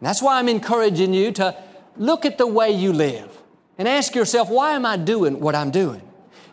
And 0.00 0.08
that's 0.08 0.20
why 0.20 0.38
I'm 0.38 0.48
encouraging 0.48 1.14
you 1.14 1.30
to 1.32 1.56
look 1.96 2.24
at 2.24 2.38
the 2.38 2.46
way 2.48 2.72
you 2.72 2.92
live 2.92 3.30
and 3.78 3.86
ask 3.86 4.16
yourself, 4.16 4.50
why 4.50 4.72
am 4.72 4.84
I 4.84 4.96
doing 4.96 5.38
what 5.38 5.54
I'm 5.54 5.70
doing? 5.70 6.02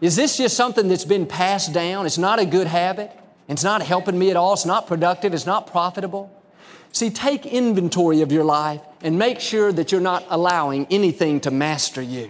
Is 0.06 0.16
this 0.16 0.38
just 0.38 0.56
something 0.56 0.88
that's 0.88 1.04
been 1.04 1.26
passed 1.26 1.74
down? 1.74 2.06
It's 2.06 2.20
not 2.20 2.38
a 2.38 2.46
good 2.46 2.68
habit. 2.68 3.12
It's 3.48 3.64
not 3.64 3.82
helping 3.82 4.20
me 4.20 4.30
at 4.30 4.38
all. 4.38 4.54
It's 4.54 4.64
not 4.64 4.86
productive. 4.86 5.34
It's 5.34 5.48
not 5.48 5.66
profitable. 5.66 6.32
See, 6.92 7.10
take 7.10 7.48
inventory 7.48 8.22
of 8.22 8.32
your 8.32 8.44
life 8.44 8.82
and 9.02 9.18
make 9.18 9.40
sure 9.40 9.72
that 9.72 9.92
you're 9.92 10.00
not 10.02 10.24
allowing 10.30 10.86
anything 10.92 11.40
to 11.42 11.50
master 11.50 12.04
you. 12.04 12.30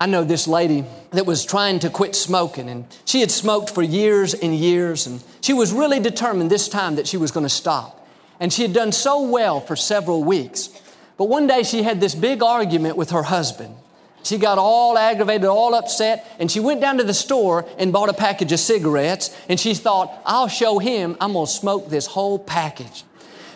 I 0.00 0.06
know 0.06 0.24
this 0.24 0.48
lady 0.48 0.84
that 1.12 1.26
was 1.26 1.44
trying 1.44 1.78
to 1.78 1.90
quit 1.90 2.16
smoking, 2.16 2.68
and 2.68 2.86
she 3.04 3.20
had 3.20 3.30
smoked 3.30 3.70
for 3.70 3.82
years 3.84 4.34
and 4.34 4.52
years, 4.52 5.06
and 5.06 5.22
she 5.42 5.52
was 5.52 5.72
really 5.72 6.00
determined 6.00 6.50
this 6.50 6.68
time 6.68 6.96
that 6.96 7.06
she 7.06 7.16
was 7.16 7.30
going 7.30 7.46
to 7.46 7.50
stop. 7.50 8.04
and 8.40 8.50
she 8.50 8.62
had 8.62 8.72
done 8.72 8.90
so 8.90 9.20
well 9.20 9.60
for 9.60 9.76
several 9.76 10.24
weeks. 10.24 10.70
But 11.18 11.26
one 11.26 11.46
day 11.46 11.62
she 11.62 11.82
had 11.82 12.00
this 12.00 12.14
big 12.14 12.42
argument 12.42 12.96
with 12.96 13.10
her 13.10 13.22
husband. 13.22 13.76
She 14.22 14.38
got 14.38 14.58
all 14.58 14.98
aggravated, 14.98 15.46
all 15.46 15.74
upset, 15.74 16.26
and 16.38 16.50
she 16.50 16.60
went 16.60 16.80
down 16.80 16.98
to 16.98 17.04
the 17.04 17.14
store 17.14 17.66
and 17.78 17.92
bought 17.92 18.08
a 18.08 18.14
package 18.14 18.52
of 18.52 18.60
cigarettes. 18.60 19.34
And 19.48 19.58
she 19.58 19.74
thought, 19.74 20.20
I'll 20.26 20.48
show 20.48 20.78
him, 20.78 21.16
I'm 21.20 21.32
gonna 21.32 21.46
smoke 21.46 21.88
this 21.88 22.06
whole 22.06 22.38
package. 22.38 23.04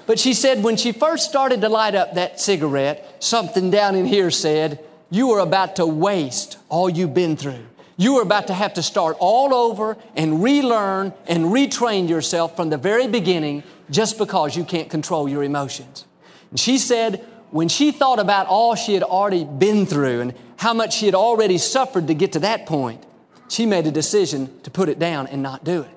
But 0.07 0.19
she 0.19 0.35
said 0.35 0.63
when 0.63 0.77
she 0.77 0.93
first 0.93 1.29
started 1.29 1.61
to 1.63 1.69
light 1.69 1.95
up 1.95 2.15
that 2.15 2.41
cigarette, 2.41 3.23
something 3.23 3.71
down 3.71 3.95
in 3.95 4.07
here 4.07 4.31
said, 4.31 4.81
You 5.11 5.31
are 5.33 5.41
about 5.41 5.77
to 5.77 5.87
waste 5.87 6.59
all 6.69 6.91
you've 6.91 7.15
been 7.15 7.37
through. 7.37 7.67
You 7.97 8.17
are 8.17 8.23
about 8.23 8.49
to 8.49 8.55
have 8.55 8.75
to 8.75 8.83
start 8.83 9.17
all 9.21 9.55
over 9.55 9.97
and 10.17 10.43
relearn 10.43 11.13
and 11.27 11.47
retrain 11.47 12.09
yourself 12.09 12.57
from 12.57 12.71
the 12.71 12.77
very 12.77 13.07
beginning 13.07 13.63
just 13.89 14.19
because 14.19 14.57
you 14.57 14.65
can't 14.65 14.91
control 14.91 15.29
your 15.29 15.45
emotions. 15.45 16.05
And 16.51 16.59
she 16.59 16.79
said, 16.79 17.25
when 17.51 17.69
she 17.69 17.93
thought 17.93 18.19
about 18.19 18.49
all 18.49 18.75
she 18.75 18.95
had 18.95 19.05
already 19.05 19.45
been 19.45 19.87
through 19.87 20.23
and 20.23 20.35
how 20.57 20.75
much 20.75 20.97
she 20.97 21.07
had 21.07 21.15
already 21.15 21.59
suffered 21.59 22.07
to 22.09 22.15
get 22.15 22.33
to 22.33 22.41
that 22.41 22.67
point, 22.67 23.05
she 23.49 23.67
made 23.67 23.87
a 23.87 23.91
decision 23.91 24.51
to 24.63 24.71
put 24.71 24.89
it 24.89 24.99
down 24.99 25.27
and 25.27 25.43
not 25.43 25.65
do 25.65 25.83
it. 25.83 25.91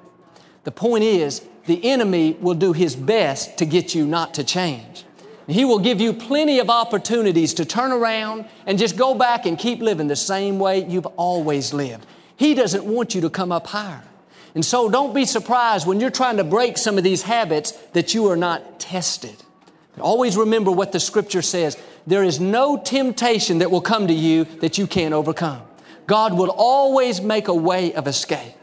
The 0.63 0.72
point 0.72 1.04
is, 1.04 1.46
the 1.65 1.84
enemy 1.89 2.38
will 2.39 2.54
do 2.54 2.74
his 2.74 2.96
best 2.96 3.58
to 3.58 3.65
get 3.65 3.93
you 3.93 4.06
not 4.06 4.34
to 4.36 4.43
change. 4.43 5.06
He 5.48 5.63
will 5.63 5.80
give 5.80 6.02
you 6.02 6.12
plenty 6.12 6.60
of 6.60 6.70
opportunities 6.70 7.54
to 7.56 7.65
turn 7.65 7.91
around 7.91 8.46
and 8.65 8.78
just 8.78 8.98
go 8.98 9.13
back 9.13 9.46
and 9.46 9.58
keep 9.58 9.80
living 9.80 10.08
the 10.08 10.15
same 10.15 10.60
way 10.60 10.86
you've 10.86 11.06
always 11.06 11.74
lived. 11.74 12.06
He 12.36 12.54
doesn't 12.54 12.84
want 12.84 13.15
you 13.15 13.22
to 13.22 13.30
come 13.30 13.52
up 13.52 13.67
higher. 13.67 14.04
And 14.56 14.65
so 14.65 14.89
don't 14.89 15.13
be 15.13 15.26
surprised 15.26 15.88
when 15.88 16.00
you're 16.00 16.10
trying 16.10 16.38
to 16.38 16.43
break 16.43 16.78
some 16.78 16.98
of 16.98 17.04
these 17.04 17.22
habits 17.22 17.72
that 17.93 18.13
you 18.13 18.28
are 18.28 18.36
not 18.36 18.80
tested. 18.80 19.36
Always 20.00 20.38
remember 20.38 20.72
what 20.72 20.91
the 20.91 21.00
scripture 21.00 21.41
says. 21.41 21.78
There 22.08 22.24
is 22.24 22.39
no 22.39 22.78
temptation 22.78 23.60
that 23.60 23.70
will 23.70 23.82
come 23.82 24.08
to 24.08 24.13
you 24.13 24.46
that 24.62 24.78
you 24.78 24.88
can't 24.88 25.13
overcome. 25.13 25.62
God 26.08 26.38
will 26.38 26.50
always 26.50 27.22
make 27.22 27.50
a 27.50 27.54
way 27.54 27.93
of 27.93 28.08
escape. 28.08 28.54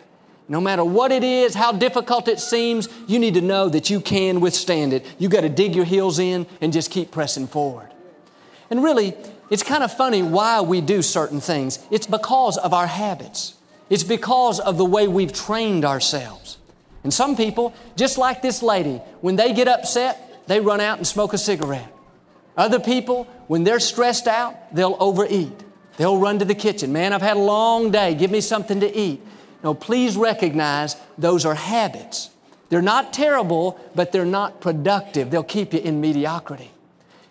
No 0.49 0.61
matter 0.61 0.85
what 0.85 1.13
it 1.13 1.23
is, 1.23 1.55
how 1.55 1.73
difficult 1.73 2.27
it 2.27 2.41
seems, 2.41 2.89
you 3.07 3.19
need 3.19 3.35
to 3.35 3.43
know 3.43 3.69
that 3.69 3.91
you 3.91 4.01
can 4.01 4.41
withstand 4.41 4.95
it. 4.95 5.07
You 5.19 5.29
got 5.29 5.43
to 5.43 5.51
dig 5.51 5.75
your 5.75 5.85
heels 5.85 6.19
in 6.19 6.47
and 6.63 6.73
just 6.73 6.91
keep 6.91 7.11
pressing 7.11 7.47
forward. 7.47 7.89
And 8.71 8.83
really, 8.83 9.15
it's 9.51 9.63
kind 9.63 9.85
of 9.85 9.93
funny 9.93 10.23
why 10.23 10.63
we 10.63 10.81
do 10.81 11.03
certain 11.03 11.41
things. 11.41 11.79
It's 11.91 12.07
because 12.07 12.57
of 12.57 12.73
our 12.73 12.87
habits. 12.87 13.55
It's 13.91 14.05
because 14.05 14.59
of 14.59 14.79
the 14.79 14.85
way 14.87 15.07
we've 15.07 15.33
trained 15.33 15.85
ourselves. 15.85 16.57
And 17.03 17.13
some 17.13 17.37
people, 17.37 17.75
just 17.97 18.17
like 18.17 18.41
this 18.41 18.63
lady, 18.63 18.97
when 19.21 19.37
they 19.37 19.53
get 19.53 19.69
upset, 19.69 20.47
they 20.47 20.61
run 20.61 20.81
out 20.81 20.97
and 20.97 21.07
smoke 21.07 21.35
a 21.35 21.39
cigarette. 21.39 21.94
Other 22.57 22.79
people, 22.79 23.25
when 23.47 23.65
they're 23.65 23.81
stressed 23.81 24.27
out, 24.27 24.75
they'll 24.75 24.97
overeat. 25.01 25.65
They'll 25.97 26.19
run 26.19 26.39
to 26.39 26.45
the 26.45 26.55
kitchen. 26.55 26.93
Man, 26.93 27.13
I've 27.13 27.23
had 27.23 27.37
a 27.37 27.41
long 27.41 27.91
day. 27.91 28.15
Give 28.15 28.31
me 28.31 28.41
something 28.41 28.81
to 28.81 28.97
eat. 28.97 29.21
No, 29.63 29.75
please 29.75 30.17
recognize 30.17 30.97
those 31.17 31.45
are 31.45 31.55
habits. 31.55 32.31
They're 32.69 32.83
not 32.83 33.13
terrible, 33.13 33.79
but 33.95 34.13
they're 34.13 34.25
not 34.25 34.61
productive. 34.61 35.31
They'll 35.31 35.43
keep 35.43 35.73
you 35.73 35.81
in 35.81 36.01
mediocrity. 36.01 36.71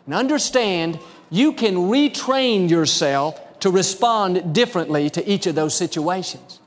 And 0.05 0.13
understand 0.13 0.99
you 1.29 1.53
can 1.53 1.75
retrain 1.75 2.69
yourself 2.69 3.59
to 3.59 3.69
respond 3.69 4.53
differently 4.53 5.09
to 5.11 5.29
each 5.29 5.47
of 5.47 5.55
those 5.55 5.75
situations. 5.75 6.59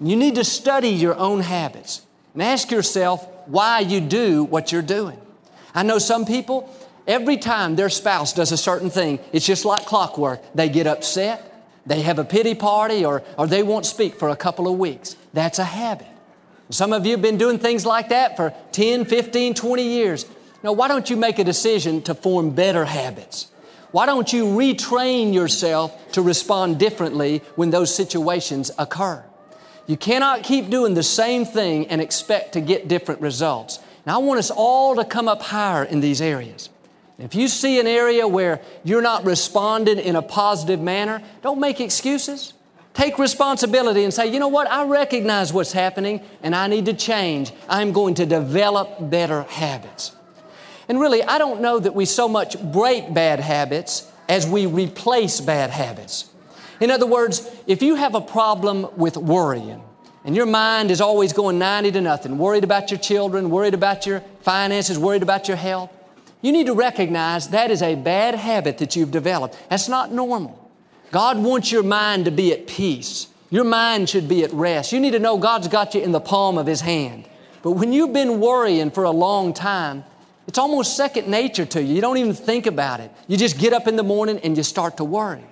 You 0.00 0.16
need 0.16 0.34
to 0.36 0.44
study 0.44 0.88
your 0.88 1.14
own 1.16 1.40
habits 1.40 2.02
and 2.34 2.42
ask 2.42 2.70
yourself 2.70 3.26
why 3.46 3.80
you 3.80 4.00
do 4.00 4.44
what 4.44 4.72
you're 4.72 4.82
doing. 4.82 5.18
I 5.74 5.82
know 5.82 5.98
some 5.98 6.24
people, 6.24 6.74
every 7.06 7.36
time 7.36 7.76
their 7.76 7.88
spouse 7.88 8.32
does 8.32 8.52
a 8.52 8.56
certain 8.56 8.90
thing, 8.90 9.20
it's 9.32 9.46
just 9.46 9.64
like 9.64 9.86
clockwork. 9.86 10.40
They 10.54 10.68
get 10.68 10.86
upset, 10.86 11.46
they 11.86 12.02
have 12.02 12.18
a 12.18 12.24
pity 12.24 12.54
party, 12.54 13.04
or, 13.04 13.22
or 13.38 13.46
they 13.46 13.62
won't 13.62 13.86
speak 13.86 14.14
for 14.16 14.28
a 14.28 14.36
couple 14.36 14.68
of 14.68 14.78
weeks. 14.78 15.16
That's 15.32 15.58
a 15.58 15.64
habit. 15.64 16.06
Some 16.70 16.92
of 16.92 17.04
you 17.04 17.12
have 17.12 17.22
been 17.22 17.38
doing 17.38 17.58
things 17.58 17.84
like 17.84 18.10
that 18.10 18.36
for 18.36 18.54
10, 18.72 19.04
15, 19.04 19.54
20 19.54 19.82
years. 19.82 20.24
Now, 20.62 20.72
why 20.72 20.88
don't 20.88 21.08
you 21.10 21.16
make 21.16 21.38
a 21.38 21.44
decision 21.44 22.02
to 22.02 22.14
form 22.14 22.50
better 22.50 22.84
habits? 22.84 23.50
Why 23.92 24.06
don't 24.06 24.32
you 24.32 24.44
retrain 24.44 25.34
yourself 25.34 26.12
to 26.12 26.22
respond 26.22 26.78
differently 26.78 27.42
when 27.56 27.70
those 27.70 27.92
situations 27.92 28.70
occur? 28.78 29.24
You 29.86 29.96
cannot 29.96 30.44
keep 30.44 30.70
doing 30.70 30.94
the 30.94 31.02
same 31.02 31.44
thing 31.44 31.88
and 31.88 32.00
expect 32.00 32.52
to 32.52 32.60
get 32.60 32.86
different 32.86 33.20
results. 33.20 33.80
Now, 34.06 34.20
I 34.20 34.22
want 34.22 34.38
us 34.38 34.50
all 34.50 34.94
to 34.94 35.04
come 35.04 35.26
up 35.26 35.42
higher 35.42 35.82
in 35.82 36.00
these 36.00 36.20
areas. 36.20 36.68
If 37.20 37.34
you 37.34 37.48
see 37.48 37.78
an 37.78 37.86
area 37.86 38.26
where 38.26 38.60
you're 38.82 39.02
not 39.02 39.24
responding 39.24 39.98
in 39.98 40.16
a 40.16 40.22
positive 40.22 40.80
manner, 40.80 41.22
don't 41.42 41.60
make 41.60 41.80
excuses. 41.80 42.54
Take 42.94 43.18
responsibility 43.18 44.04
and 44.04 44.12
say, 44.12 44.32
you 44.32 44.38
know 44.38 44.48
what, 44.48 44.70
I 44.70 44.86
recognize 44.86 45.52
what's 45.52 45.72
happening 45.72 46.22
and 46.42 46.54
I 46.54 46.66
need 46.66 46.86
to 46.86 46.94
change. 46.94 47.52
I'm 47.68 47.92
going 47.92 48.14
to 48.14 48.26
develop 48.26 49.10
better 49.10 49.42
habits. 49.42 50.12
And 50.88 50.98
really, 50.98 51.22
I 51.22 51.38
don't 51.38 51.60
know 51.60 51.78
that 51.78 51.94
we 51.94 52.04
so 52.04 52.28
much 52.28 52.60
break 52.72 53.14
bad 53.14 53.38
habits 53.38 54.10
as 54.28 54.46
we 54.46 54.66
replace 54.66 55.40
bad 55.40 55.70
habits. 55.70 56.28
In 56.80 56.90
other 56.90 57.06
words, 57.06 57.48
if 57.66 57.82
you 57.82 57.94
have 57.94 58.14
a 58.14 58.20
problem 58.20 58.88
with 58.96 59.16
worrying, 59.16 59.82
and 60.24 60.34
your 60.34 60.46
mind 60.46 60.90
is 60.90 61.00
always 61.00 61.32
going 61.32 61.58
90 61.58 61.92
to 61.92 62.00
nothing, 62.00 62.38
worried 62.38 62.64
about 62.64 62.90
your 62.90 62.98
children, 62.98 63.50
worried 63.50 63.74
about 63.74 64.06
your 64.06 64.20
finances, 64.42 64.98
worried 64.98 65.22
about 65.22 65.46
your 65.46 65.56
health, 65.56 65.90
you 66.42 66.52
need 66.52 66.66
to 66.66 66.74
recognize 66.74 67.48
that 67.48 67.70
is 67.70 67.82
a 67.82 67.94
bad 67.94 68.34
habit 68.34 68.78
that 68.78 68.96
you've 68.96 69.10
developed. 69.10 69.58
That's 69.68 69.88
not 69.88 70.12
normal. 70.12 70.70
God 71.10 71.38
wants 71.38 71.72
your 71.72 71.82
mind 71.82 72.24
to 72.26 72.30
be 72.30 72.52
at 72.52 72.66
peace. 72.66 73.26
Your 73.50 73.64
mind 73.64 74.08
should 74.08 74.28
be 74.28 74.44
at 74.44 74.52
rest. 74.52 74.92
You 74.92 75.00
need 75.00 75.10
to 75.10 75.18
know 75.18 75.36
God's 75.36 75.68
got 75.68 75.94
you 75.94 76.00
in 76.00 76.12
the 76.12 76.20
palm 76.20 76.56
of 76.56 76.66
His 76.66 76.80
hand. 76.80 77.28
But 77.62 77.72
when 77.72 77.92
you've 77.92 78.12
been 78.12 78.40
worrying 78.40 78.90
for 78.90 79.04
a 79.04 79.10
long 79.10 79.52
time, 79.52 80.04
it's 80.46 80.58
almost 80.58 80.96
second 80.96 81.28
nature 81.28 81.66
to 81.66 81.82
you. 81.82 81.94
You 81.94 82.00
don't 82.00 82.16
even 82.16 82.32
think 82.32 82.66
about 82.66 83.00
it. 83.00 83.10
You 83.28 83.36
just 83.36 83.58
get 83.58 83.72
up 83.72 83.86
in 83.86 83.96
the 83.96 84.02
morning 84.02 84.38
and 84.42 84.56
you 84.56 84.62
start 84.62 84.96
to 84.96 85.04
worry. 85.04 85.44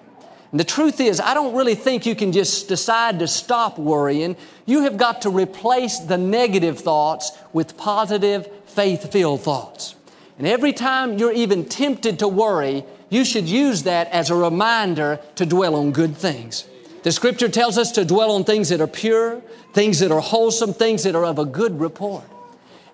And 0.51 0.59
the 0.59 0.65
truth 0.65 1.01
is, 1.01 1.21
I 1.21 1.35
don't 1.35 1.55
really 1.55 1.75
think 1.75 2.07
you 2.07 2.17
can 2.17 2.33
just 2.33 2.69
decide 2.69 3.19
to 3.19 3.29
stop 3.29 3.79
worrying. 3.79 4.37
You 4.65 4.83
have 4.83 4.97
got 4.97 5.23
to 5.23 5.31
replace 5.31 5.99
the 5.99 6.17
negative 6.17 6.79
thoughts 6.79 7.33
with 7.53 7.77
positive, 7.77 8.49
faith 8.65 9.13
filled 9.13 9.43
thoughts. 9.43 9.95
And 10.39 10.47
every 10.47 10.73
time 10.73 11.19
you're 11.19 11.33
even 11.33 11.65
tempted 11.65 12.21
to 12.21 12.29
worry, 12.29 12.85
you 13.11 13.25
should 13.25 13.49
use 13.49 13.83
that 13.83 14.09
as 14.09 14.31
a 14.31 14.35
reminder 14.35 15.21
to 15.35 15.45
dwell 15.45 15.75
on 15.75 15.91
good 15.93 16.17
things. 16.17 16.67
The 17.03 17.13
scripture 17.13 17.49
tells 17.49 17.77
us 17.77 17.93
to 17.93 18.05
dwell 18.05 18.31
on 18.31 18.45
things 18.45 18.69
that 18.69 18.81
are 18.81 18.87
pure, 18.87 19.41
things 19.73 19.99
that 19.99 20.13
are 20.13 20.21
wholesome, 20.21 20.75
things 20.75 21.03
that 21.03 21.15
are 21.15 21.25
of 21.25 21.39
a 21.39 21.45
good 21.45 21.81
report. 21.81 22.25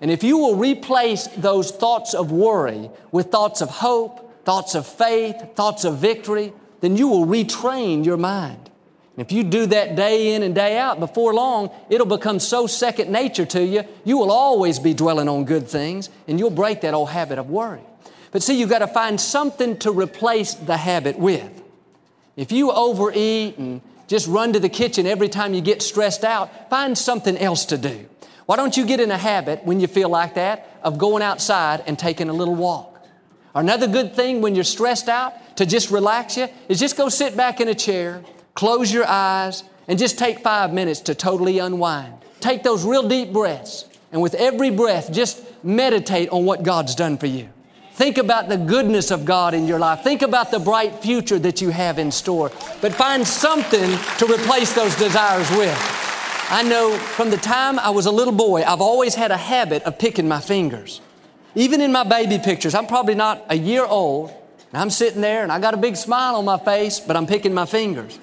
And 0.01 0.11
if 0.11 0.23
you 0.23 0.37
will 0.37 0.55
replace 0.55 1.27
those 1.27 1.71
thoughts 1.71 2.13
of 2.13 2.31
worry 2.31 2.89
with 3.11 3.31
thoughts 3.31 3.61
of 3.61 3.69
hope, 3.69 4.43
thoughts 4.43 4.75
of 4.75 4.85
faith, 4.85 5.35
thoughts 5.55 5.85
of 5.85 5.97
victory, 5.97 6.53
then 6.81 6.97
you 6.97 7.07
will 7.07 7.25
retrain 7.25 8.05
your 8.05 8.17
mind. 8.17 8.64
If 9.17 9.31
you 9.31 9.43
do 9.43 9.65
that 9.67 9.95
day 9.95 10.33
in 10.33 10.43
and 10.43 10.53
day 10.53 10.77
out, 10.77 10.99
before 10.99 11.33
long, 11.33 11.71
it'll 11.89 12.05
become 12.05 12.39
so 12.39 12.67
second 12.67 13.11
nature 13.11 13.45
to 13.45 13.63
you, 13.63 13.83
you 14.03 14.17
will 14.17 14.31
always 14.31 14.77
be 14.77 14.93
dwelling 14.93 15.29
on 15.29 15.45
good 15.45 15.67
things 15.67 16.09
and 16.27 16.37
you'll 16.37 16.49
break 16.49 16.81
that 16.81 16.93
old 16.93 17.09
habit 17.09 17.39
of 17.39 17.49
worry. 17.49 17.81
But 18.31 18.43
see, 18.43 18.59
you've 18.59 18.69
got 18.69 18.79
to 18.79 18.87
find 18.87 19.19
something 19.19 19.77
to 19.77 19.91
replace 19.91 20.55
the 20.55 20.75
habit 20.75 21.17
with. 21.17 21.63
If 22.35 22.51
you 22.51 22.71
overeat 22.71 23.57
and 23.57 23.79
just 24.07 24.27
run 24.27 24.51
to 24.53 24.59
the 24.59 24.67
kitchen 24.67 25.07
every 25.07 25.29
time 25.29 25.53
you 25.53 25.61
get 25.61 25.81
stressed 25.81 26.25
out, 26.25 26.69
find 26.69 26.97
something 26.97 27.37
else 27.37 27.65
to 27.65 27.77
do. 27.77 28.05
Why 28.45 28.57
don't 28.57 28.75
you 28.75 28.85
get 28.85 28.99
in 28.99 29.09
a 29.09 29.17
habit 29.17 29.63
when 29.63 29.79
you 29.79 29.87
feel 29.87 30.09
like 30.09 30.35
that 30.35 30.67
of 30.83 30.97
going 30.97 31.23
outside 31.23 31.83
and 31.87 31.97
taking 31.97 32.27
a 32.27 32.33
little 32.33 32.53
walk? 32.53 32.91
Another 33.55 33.87
good 33.87 34.13
thing 34.13 34.41
when 34.41 34.53
you're 34.53 34.65
stressed 34.65 35.07
out 35.07 35.33
to 35.55 35.65
just 35.65 35.89
relax 35.89 36.35
you 36.35 36.49
is 36.67 36.79
just 36.79 36.97
go 36.97 37.07
sit 37.07 37.37
back 37.37 37.61
in 37.61 37.69
a 37.69 37.73
chair, 37.73 38.21
close 38.55 38.91
your 38.91 39.05
eyes, 39.05 39.63
and 39.87 39.99
just 39.99 40.17
take 40.17 40.39
five 40.39 40.73
minutes 40.73 41.01
to 41.01 41.13
totally 41.13 41.59
unwind. 41.59 42.13
Take 42.39 42.63
those 42.63 42.85
real 42.85 43.07
deep 43.07 43.31
breaths, 43.31 43.85
and 44.11 44.21
with 44.21 44.33
every 44.33 44.71
breath, 44.71 45.11
just 45.11 45.43
meditate 45.63 46.29
on 46.29 46.45
what 46.45 46.63
God's 46.63 46.95
done 46.95 47.17
for 47.17 47.27
you. 47.27 47.49
Think 47.93 48.17
about 48.17 48.49
the 48.49 48.57
goodness 48.57 49.11
of 49.11 49.25
God 49.25 49.53
in 49.53 49.67
your 49.67 49.79
life. 49.79 50.01
Think 50.01 50.21
about 50.21 50.51
the 50.51 50.59
bright 50.59 50.99
future 50.99 51.39
that 51.39 51.61
you 51.61 51.69
have 51.69 51.97
in 51.97 52.11
store. 52.11 52.51
But 52.81 52.93
find 52.93 53.25
something 53.25 53.97
to 54.17 54.25
replace 54.25 54.73
those 54.73 54.95
desires 54.95 55.49
with. 55.51 55.77
I 56.49 56.61
know 56.61 56.97
from 56.97 57.29
the 57.29 57.37
time 57.37 57.79
I 57.79 57.89
was 57.89 58.05
a 58.05 58.11
little 58.11 58.33
boy, 58.33 58.63
I've 58.63 58.81
always 58.81 59.15
had 59.15 59.31
a 59.31 59.37
habit 59.37 59.83
of 59.83 59.97
picking 59.97 60.27
my 60.27 60.41
fingers. 60.41 60.99
Even 61.55 61.79
in 61.79 61.91
my 61.91 62.03
baby 62.03 62.37
pictures, 62.37 62.75
I'm 62.75 62.85
probably 62.85 63.15
not 63.15 63.45
a 63.49 63.55
year 63.55 63.85
old, 63.85 64.29
and 64.73 64.81
I'm 64.81 64.89
sitting 64.89 65.21
there 65.21 65.43
and 65.43 65.51
I 65.51 65.59
got 65.59 65.73
a 65.73 65.77
big 65.77 65.95
smile 65.95 66.35
on 66.35 66.43
my 66.43 66.57
face, 66.57 66.99
but 66.99 67.15
I'm 67.15 67.25
picking 67.25 67.53
my 67.53 67.65
fingers. 67.65 68.19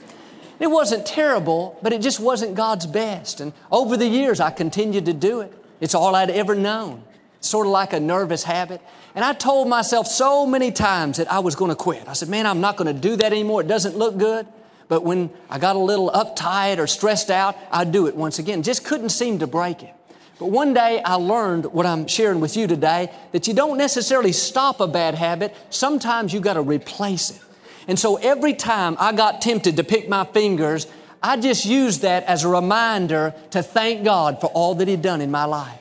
It 0.63 0.71
wasn't 0.71 1.05
terrible, 1.05 1.77
but 1.83 1.93
it 1.93 2.03
just 2.03 2.21
wasn't 2.21 2.55
God's 2.55 2.87
best. 2.87 3.41
And 3.41 3.53
over 3.73 3.97
the 3.97 4.07
years, 4.07 4.39
I 4.39 4.53
continued 4.53 5.07
to 5.07 5.13
do 5.13 5.41
it. 5.41 5.53
It's 5.81 5.93
all 5.93 6.15
I'd 6.15 6.31
ever 6.31 6.55
known. 6.55 7.03
sort 7.41 7.67
of 7.67 7.73
like 7.73 7.93
a 7.93 7.99
nervous 7.99 8.45
habit. 8.45 8.81
And 9.17 9.25
I 9.25 9.33
told 9.33 9.67
myself 9.67 10.07
so 10.07 10.47
many 10.47 10.71
times 10.71 11.17
that 11.17 11.33
I 11.33 11.41
was 11.41 11.57
going 11.57 11.71
to 11.71 11.75
quit. 11.75 12.07
I 12.07 12.13
said, 12.13 12.29
man, 12.29 12.47
I'm 12.47 12.61
not 12.61 12.77
going 12.77 12.95
to 12.95 13.01
do 13.01 13.17
that 13.17 13.33
anymore. 13.33 13.63
It 13.63 13.67
doesn't 13.67 13.97
look 13.97 14.17
good. 14.17 14.47
But 14.87 15.03
when 15.03 15.31
I 15.51 15.59
got 15.59 15.75
a 15.75 15.81
little 15.81 16.13
uptight 16.13 16.79
or 16.79 16.87
stressed 16.87 17.33
out, 17.33 17.57
I'd 17.73 17.91
do 17.91 18.07
it 18.07 18.15
once 18.15 18.39
again. 18.39 18.63
Just 18.63 18.85
couldn't 18.85 19.09
seem 19.09 19.41
to 19.41 19.49
break 19.49 19.83
it. 19.83 19.93
But 20.39 20.53
one 20.53 20.75
day 20.75 21.03
I 21.05 21.15
learned 21.15 21.67
what 21.67 21.87
I'm 21.87 22.07
sharing 22.07 22.39
with 22.39 22.57
you 22.57 22.69
today 22.69 23.11
that 23.33 23.49
you 23.49 23.55
don't 23.55 23.79
necessarily 23.79 24.31
stop 24.31 24.79
a 24.79 24.87
bad 24.87 25.17
habit, 25.17 25.57
sometimes 25.71 26.33
you've 26.33 26.45
got 26.45 26.55
to 26.55 26.63
replace 26.63 27.31
it. 27.31 27.41
And 27.89 27.99
so 27.99 28.17
every 28.17 28.55
time 28.55 28.97
I 28.99 29.13
got 29.13 29.41
tempted 29.41 29.77
to 29.77 29.85
pick 29.85 30.09
my 30.09 30.25
fingers, 30.25 30.87
I 31.23 31.37
just 31.37 31.65
used 31.65 32.03
that 32.03 32.25
as 32.25 32.45
a 32.45 32.49
reminder 32.49 33.35
to 33.51 33.63
thank 33.63 34.05
God 34.05 34.41
for 34.41 34.47
all 34.49 34.75
that 34.77 34.89
He'd 34.89 35.03
done 35.03 35.21
in 35.21 35.31
my 35.31 35.45
life. 35.45 35.79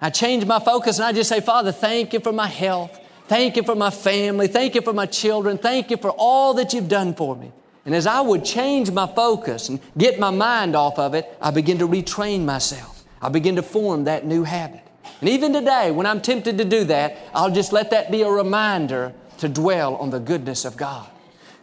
I 0.00 0.10
changed 0.10 0.46
my 0.46 0.60
focus 0.60 0.98
and 0.98 1.06
I 1.06 1.12
just 1.12 1.28
say, 1.28 1.40
Father, 1.40 1.72
thank 1.72 2.12
you 2.12 2.20
for 2.20 2.32
my 2.32 2.46
health. 2.46 3.00
Thank 3.26 3.56
you 3.56 3.62
for 3.62 3.74
my 3.74 3.90
family. 3.90 4.48
Thank 4.48 4.74
you 4.74 4.82
for 4.82 4.92
my 4.92 5.06
children. 5.06 5.56
Thank 5.56 5.90
you 5.90 5.96
for 5.96 6.10
all 6.10 6.54
that 6.54 6.74
you've 6.74 6.88
done 6.88 7.14
for 7.14 7.34
me. 7.34 7.52
And 7.86 7.94
as 7.94 8.06
I 8.06 8.20
would 8.20 8.44
change 8.44 8.90
my 8.90 9.06
focus 9.06 9.68
and 9.68 9.80
get 9.96 10.18
my 10.18 10.30
mind 10.30 10.76
off 10.76 10.98
of 10.98 11.14
it, 11.14 11.36
I 11.40 11.50
begin 11.50 11.78
to 11.78 11.88
retrain 11.88 12.44
myself. 12.44 13.04
I 13.20 13.30
begin 13.30 13.56
to 13.56 13.62
form 13.62 14.04
that 14.04 14.26
new 14.26 14.44
habit. 14.44 14.82
And 15.20 15.28
even 15.28 15.52
today, 15.52 15.90
when 15.90 16.06
I'm 16.06 16.20
tempted 16.20 16.58
to 16.58 16.64
do 16.64 16.84
that, 16.84 17.16
I'll 17.34 17.50
just 17.50 17.72
let 17.72 17.90
that 17.90 18.10
be 18.10 18.22
a 18.22 18.30
reminder 18.30 19.14
to 19.38 19.48
dwell 19.48 19.96
on 19.96 20.10
the 20.10 20.20
goodness 20.20 20.64
of 20.64 20.76
God. 20.76 21.08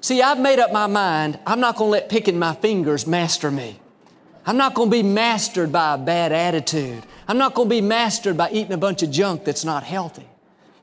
See, 0.02 0.24
I've 0.24 0.40
made 0.40 0.58
up 0.58 0.72
my 0.72 0.88
mind, 0.88 1.38
I'm 1.46 1.60
not 1.60 1.76
going 1.76 1.90
to 1.90 1.92
let 1.92 2.10
picking 2.10 2.40
my 2.40 2.56
fingers 2.56 3.06
master 3.06 3.52
me. 3.52 3.80
I'm 4.48 4.58
not 4.58 4.74
going 4.74 4.90
to 4.90 4.98
be 4.98 5.04
mastered 5.04 5.72
by 5.72 5.94
a 5.94 5.98
bad 6.00 6.32
attitude. 6.32 7.04
I'm 7.28 7.38
not 7.38 7.54
going 7.54 7.70
to 7.70 7.76
be 7.76 7.82
mastered 7.82 8.36
by 8.36 8.50
eating 8.50 8.74
a 8.74 8.78
bunch 8.78 9.04
of 9.04 9.12
junk 9.12 9.46
that's 9.46 9.64
not 9.64 9.84
healthy. 9.84 10.26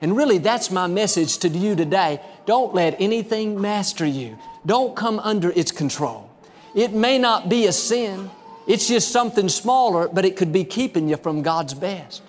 And 0.01 0.17
really, 0.17 0.39
that's 0.39 0.71
my 0.71 0.87
message 0.87 1.39
to 1.39 1.49
you 1.49 1.75
today. 1.75 2.21
Don't 2.47 2.73
let 2.73 3.01
anything 3.01 3.61
master 3.61 4.07
you. 4.07 4.39
Don't 4.65 4.95
come 4.95 5.19
under 5.19 5.51
its 5.51 5.73
control. 5.73 6.31
It 6.77 6.93
may 6.93 7.19
not 7.19 7.49
be 7.49 7.67
a 7.67 7.73
sin. 7.73 8.31
It's 8.69 8.87
just 8.87 9.11
something 9.11 9.49
smaller, 9.49 10.07
but 10.07 10.25
it 10.25 10.37
could 10.37 10.53
be 10.53 10.63
keeping 10.63 11.09
you 11.09 11.17
from 11.17 11.43
God's 11.43 11.75
best. 11.75 12.23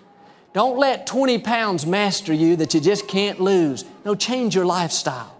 Don't 0.53 0.79
let 0.79 1.05
20 1.05 1.37
pounds 1.37 1.85
master 1.85 2.33
you 2.33 2.55
that 2.55 2.73
you 2.73 2.81
just 2.81 3.07
can't 3.07 3.39
lose. 3.39 3.85
No, 4.03 4.15
change 4.15 4.55
your 4.55 4.65
lifestyle. 4.65 5.38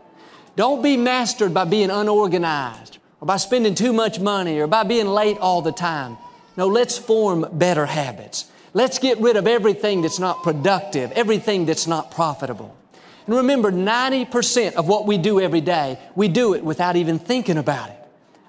Don't 0.60 0.84
be 0.84 0.98
mastered 0.98 1.54
by 1.54 1.64
being 1.64 1.90
unorganized 1.90 2.98
or 3.22 3.26
by 3.26 3.38
spending 3.38 3.76
too 3.76 3.94
much 3.94 4.20
money 4.20 4.60
or 4.60 4.68
by 4.68 4.84
being 4.84 5.08
late 5.08 5.38
all 5.38 5.62
the 5.62 5.72
time. 5.72 6.18
No, 6.58 6.68
let's 6.68 6.98
form 6.98 7.48
better 7.54 7.86
habits. 7.86 8.52
Let's 8.74 9.00
get 9.00 9.20
rid 9.20 9.38
of 9.38 9.48
everything 9.48 10.02
that's 10.02 10.20
not 10.20 10.44
productive, 10.44 11.14
everything 11.14 11.66
that's 11.66 11.88
not 11.88 12.12
profitable. 12.12 12.76
And 13.26 13.38
remember, 13.38 13.72
90% 13.72 14.74
of 14.74 14.86
what 14.86 15.08
we 15.08 15.18
do 15.18 15.40
every 15.40 15.62
day, 15.62 15.98
we 16.14 16.28
do 16.28 16.54
it 16.54 16.62
without 16.62 16.98
even 16.98 17.20
thinking 17.20 17.58
about 17.58 17.92
it. 17.92 18.06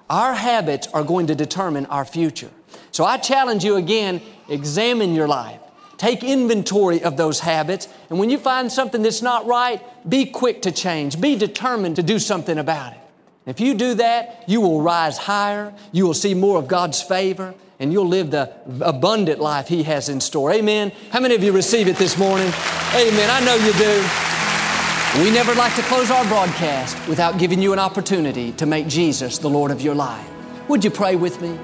Our 0.09 0.33
habits 0.33 0.87
are 0.87 1.05
going 1.05 1.27
to 1.27 1.35
determine 1.35 1.85
our 1.85 2.03
future. 2.03 2.51
So 2.91 3.05
I 3.05 3.19
challenge 3.19 3.63
you 3.63 3.77
again, 3.77 4.21
examine 4.49 5.15
your 5.15 5.29
life. 5.29 5.60
Take 6.01 6.23
inventory 6.23 7.03
of 7.03 7.15
those 7.15 7.41
habits. 7.41 7.87
And 8.09 8.17
when 8.17 8.31
you 8.31 8.39
find 8.39 8.71
something 8.71 9.03
that's 9.03 9.21
not 9.21 9.45
right, 9.45 9.79
be 10.09 10.25
quick 10.25 10.63
to 10.63 10.71
change. 10.71 11.21
Be 11.21 11.35
determined 11.35 11.97
to 11.97 12.01
do 12.01 12.17
something 12.17 12.57
about 12.57 12.93
it. 12.93 12.99
If 13.45 13.59
you 13.59 13.75
do 13.75 13.93
that, 13.93 14.43
you 14.47 14.61
will 14.61 14.81
rise 14.81 15.19
higher. 15.19 15.71
You 15.91 16.07
will 16.07 16.15
see 16.15 16.33
more 16.33 16.57
of 16.57 16.67
God's 16.67 17.03
favor 17.03 17.53
and 17.79 17.93
you'll 17.93 18.07
live 18.07 18.31
the 18.31 18.51
abundant 18.81 19.39
life 19.39 19.67
He 19.67 19.83
has 19.83 20.09
in 20.09 20.21
store. 20.21 20.51
Amen. 20.51 20.91
How 21.11 21.19
many 21.19 21.35
of 21.35 21.43
you 21.43 21.51
receive 21.51 21.87
it 21.87 21.97
this 21.97 22.17
morning? 22.17 22.51
Amen. 22.95 23.29
I 23.29 23.39
know 23.45 23.53
you 23.53 23.71
do. 23.73 25.23
We 25.23 25.29
never 25.29 25.53
like 25.53 25.75
to 25.75 25.83
close 25.83 26.09
our 26.09 26.25
broadcast 26.25 26.97
without 27.07 27.37
giving 27.37 27.61
you 27.61 27.73
an 27.73 27.79
opportunity 27.79 28.53
to 28.53 28.65
make 28.65 28.87
Jesus 28.87 29.37
the 29.37 29.51
Lord 29.51 29.69
of 29.69 29.81
your 29.81 29.93
life. 29.93 30.27
Would 30.67 30.83
you 30.83 30.89
pray 30.89 31.15
with 31.15 31.39
me? 31.43 31.59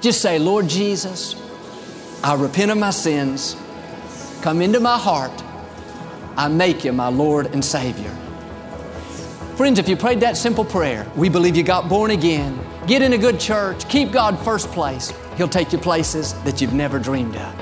Just 0.00 0.22
say, 0.22 0.38
Lord 0.38 0.66
Jesus, 0.66 1.36
I 2.24 2.36
repent 2.36 2.70
of 2.70 2.78
my 2.78 2.88
sins. 2.88 3.54
Come 4.42 4.60
into 4.60 4.80
my 4.80 4.98
heart. 4.98 5.32
I 6.36 6.48
make 6.48 6.84
you 6.84 6.92
my 6.92 7.06
Lord 7.06 7.46
and 7.46 7.64
Savior. 7.64 8.10
Friends, 9.56 9.78
if 9.78 9.88
you 9.88 9.96
prayed 9.96 10.18
that 10.20 10.36
simple 10.36 10.64
prayer, 10.64 11.06
we 11.14 11.28
believe 11.28 11.56
you 11.56 11.62
got 11.62 11.88
born 11.88 12.10
again. 12.10 12.58
Get 12.88 13.02
in 13.02 13.12
a 13.12 13.18
good 13.18 13.38
church. 13.38 13.88
Keep 13.88 14.10
God 14.10 14.36
first 14.40 14.68
place. 14.72 15.12
He'll 15.36 15.48
take 15.48 15.72
you 15.72 15.78
places 15.78 16.34
that 16.42 16.60
you've 16.60 16.72
never 16.72 16.98
dreamed 16.98 17.36
of. 17.36 17.61